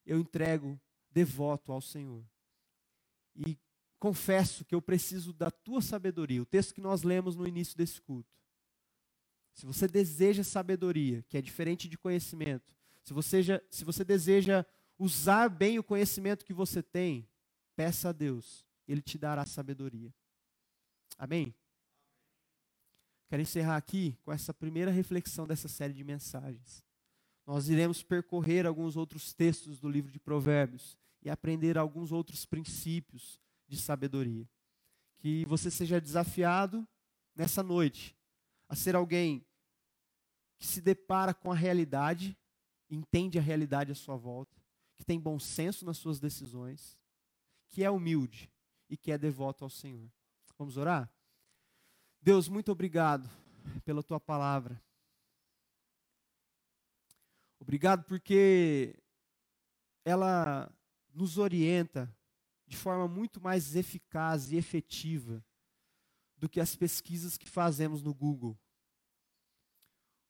eu 0.06 0.20
entrego 0.20 0.80
devoto 1.12 1.72
ao 1.72 1.80
Senhor. 1.80 2.26
E 3.36 3.58
confesso 4.00 4.66
que 4.66 4.74
eu 4.74 4.82
preciso 4.82 5.34
da 5.34 5.52
tua 5.52 5.82
sabedoria. 5.82 6.42
O 6.42 6.46
texto 6.46 6.74
que 6.74 6.82
nós 6.82 7.04
lemos 7.04 7.36
no 7.36 7.48
início 7.48 7.78
desse 7.78 8.02
culto. 8.02 8.36
Se 9.54 9.66
você 9.66 9.88
deseja 9.88 10.44
sabedoria, 10.44 11.24
que 11.30 11.38
é 11.38 11.42
diferente 11.42 11.88
de 11.88 11.98
conhecimento, 11.98 12.77
se 13.08 13.14
você, 13.14 13.42
já, 13.42 13.62
se 13.70 13.86
você 13.86 14.04
deseja 14.04 14.66
usar 15.00 15.48
bem 15.48 15.80
o 15.80 15.84
conhecimento 15.84 16.44
que 16.44 16.52
você 16.52 16.84
tem, 16.84 17.26
peça 17.74 18.10
a 18.10 18.12
Deus, 18.12 18.66
Ele 18.86 19.02
te 19.02 19.18
dará 19.18 19.46
sabedoria. 19.46 20.14
Amém? 21.18 21.56
Quero 23.30 23.42
encerrar 23.42 23.78
aqui 23.78 24.20
com 24.26 24.34
essa 24.34 24.54
primeira 24.54 24.92
reflexão 24.92 25.48
dessa 25.48 25.70
série 25.70 25.94
de 25.94 26.04
mensagens. 26.04 26.84
Nós 27.46 27.70
iremos 27.70 28.04
percorrer 28.04 28.66
alguns 28.66 28.98
outros 28.98 29.34
textos 29.34 29.80
do 29.80 29.88
livro 29.88 30.12
de 30.12 30.20
Provérbios 30.20 30.98
e 31.22 31.30
aprender 31.30 31.78
alguns 31.78 32.12
outros 32.12 32.46
princípios 32.46 33.40
de 33.70 33.78
sabedoria. 33.78 34.46
Que 35.16 35.46
você 35.46 35.72
seja 35.72 36.02
desafiado 36.02 36.86
nessa 37.34 37.64
noite 37.64 38.18
a 38.68 38.76
ser 38.76 38.98
alguém 38.98 39.46
que 40.60 40.68
se 40.68 40.82
depara 40.82 41.34
com 41.34 41.54
a 41.54 41.56
realidade 41.56 42.38
entende 42.90 43.38
a 43.38 43.42
realidade 43.42 43.92
à 43.92 43.96
sua 43.96 44.16
volta, 44.16 44.62
que 44.96 45.06
tem 45.06 45.20
bom 45.20 45.40
senso 45.40 45.86
nas 45.86 45.98
suas 45.98 46.20
decisões, 46.20 46.98
que 47.70 47.84
é 47.84 47.92
humilde 47.92 48.52
e 48.90 48.98
que 48.98 49.12
é 49.12 49.18
devoto 49.18 49.64
ao 49.64 49.70
Senhor. 49.70 50.10
Vamos 50.58 50.78
orar? 50.78 51.12
Deus, 52.22 52.48
muito 52.50 52.72
obrigado 52.72 53.30
pela 53.86 54.02
tua 54.02 54.20
palavra. 54.20 54.82
Obrigado 57.60 58.04
porque 58.06 58.98
ela 60.04 60.72
nos 61.14 61.38
orienta 61.38 62.14
de 62.66 62.78
forma 62.78 63.08
muito 63.08 63.42
mais 63.42 63.76
eficaz 63.76 64.52
e 64.52 64.58
efetiva 64.58 65.44
do 66.38 66.50
que 66.50 66.60
as 66.60 66.76
pesquisas 66.76 67.38
que 67.38 67.48
fazemos 67.48 68.02
no 68.02 68.14
Google. 68.14 68.58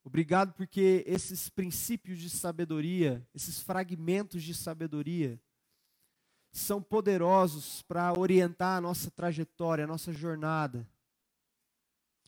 Obrigado 0.07 0.53
porque 0.53 1.03
esses 1.05 1.49
princípios 1.49 2.17
de 2.17 2.29
sabedoria, 2.29 3.27
esses 3.35 3.59
fragmentos 3.59 4.41
de 4.41 4.55
sabedoria, 4.55 5.37
são 6.49 6.81
poderosos 6.81 7.81
para 7.81 8.17
orientar 8.17 8.77
a 8.77 8.81
nossa 8.81 9.11
trajetória, 9.11 9.83
a 9.83 9.87
nossa 9.87 10.13
jornada, 10.13 10.89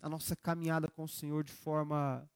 a 0.02 0.10
nossa 0.10 0.36
caminhada 0.36 0.90
com 0.90 1.06
o 1.06 1.08
Senhor 1.08 1.42
de 1.42 1.54
forma 1.54 2.30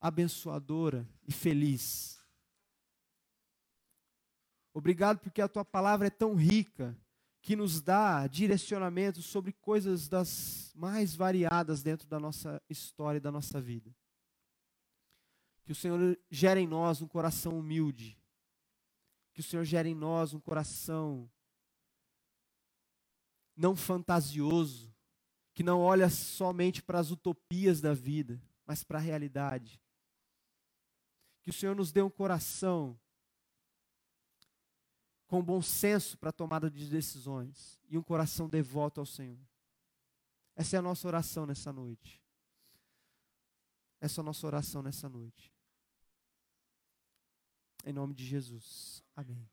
abençoadora 0.00 1.08
e 1.22 1.30
feliz. 1.30 2.20
Obrigado 4.74 5.20
porque 5.20 5.40
a 5.40 5.48
tua 5.48 5.64
palavra 5.64 6.08
é 6.08 6.10
tão 6.10 6.34
rica 6.34 6.98
que 7.42 7.56
nos 7.56 7.82
dá 7.82 8.28
direcionamento 8.28 9.20
sobre 9.20 9.52
coisas 9.52 10.08
das 10.08 10.72
mais 10.76 11.16
variadas 11.16 11.82
dentro 11.82 12.06
da 12.06 12.20
nossa 12.20 12.62
história 12.70 13.18
e 13.18 13.20
da 13.20 13.32
nossa 13.32 13.60
vida. 13.60 13.92
Que 15.64 15.72
o 15.72 15.74
Senhor 15.74 16.16
gere 16.30 16.60
em 16.60 16.68
nós 16.68 17.02
um 17.02 17.08
coração 17.08 17.58
humilde. 17.58 18.16
Que 19.34 19.40
o 19.40 19.42
Senhor 19.42 19.64
gere 19.64 19.88
em 19.88 19.94
nós 19.94 20.32
um 20.32 20.40
coração 20.40 21.28
não 23.56 23.74
fantasioso, 23.74 24.94
que 25.52 25.64
não 25.64 25.80
olha 25.80 26.08
somente 26.08 26.80
para 26.80 27.00
as 27.00 27.10
utopias 27.10 27.80
da 27.80 27.92
vida, 27.92 28.40
mas 28.64 28.84
para 28.84 28.98
a 28.98 29.02
realidade. 29.02 29.82
Que 31.42 31.50
o 31.50 31.52
Senhor 31.52 31.74
nos 31.74 31.90
dê 31.90 32.00
um 32.00 32.10
coração 32.10 32.98
com 35.32 35.42
bom 35.42 35.62
senso 35.62 36.18
para 36.18 36.28
a 36.28 36.32
tomada 36.32 36.70
de 36.70 36.90
decisões 36.90 37.80
e 37.88 37.96
um 37.96 38.02
coração 38.02 38.50
devoto 38.50 39.00
ao 39.00 39.06
Senhor. 39.06 39.40
Essa 40.54 40.76
é 40.76 40.78
a 40.78 40.82
nossa 40.82 41.08
oração 41.08 41.46
nessa 41.46 41.72
noite. 41.72 42.22
Essa 43.98 44.20
é 44.20 44.22
a 44.22 44.24
nossa 44.24 44.46
oração 44.46 44.82
nessa 44.82 45.08
noite. 45.08 45.50
Em 47.86 47.94
nome 47.94 48.12
de 48.12 48.26
Jesus. 48.26 49.02
Amém. 49.16 49.48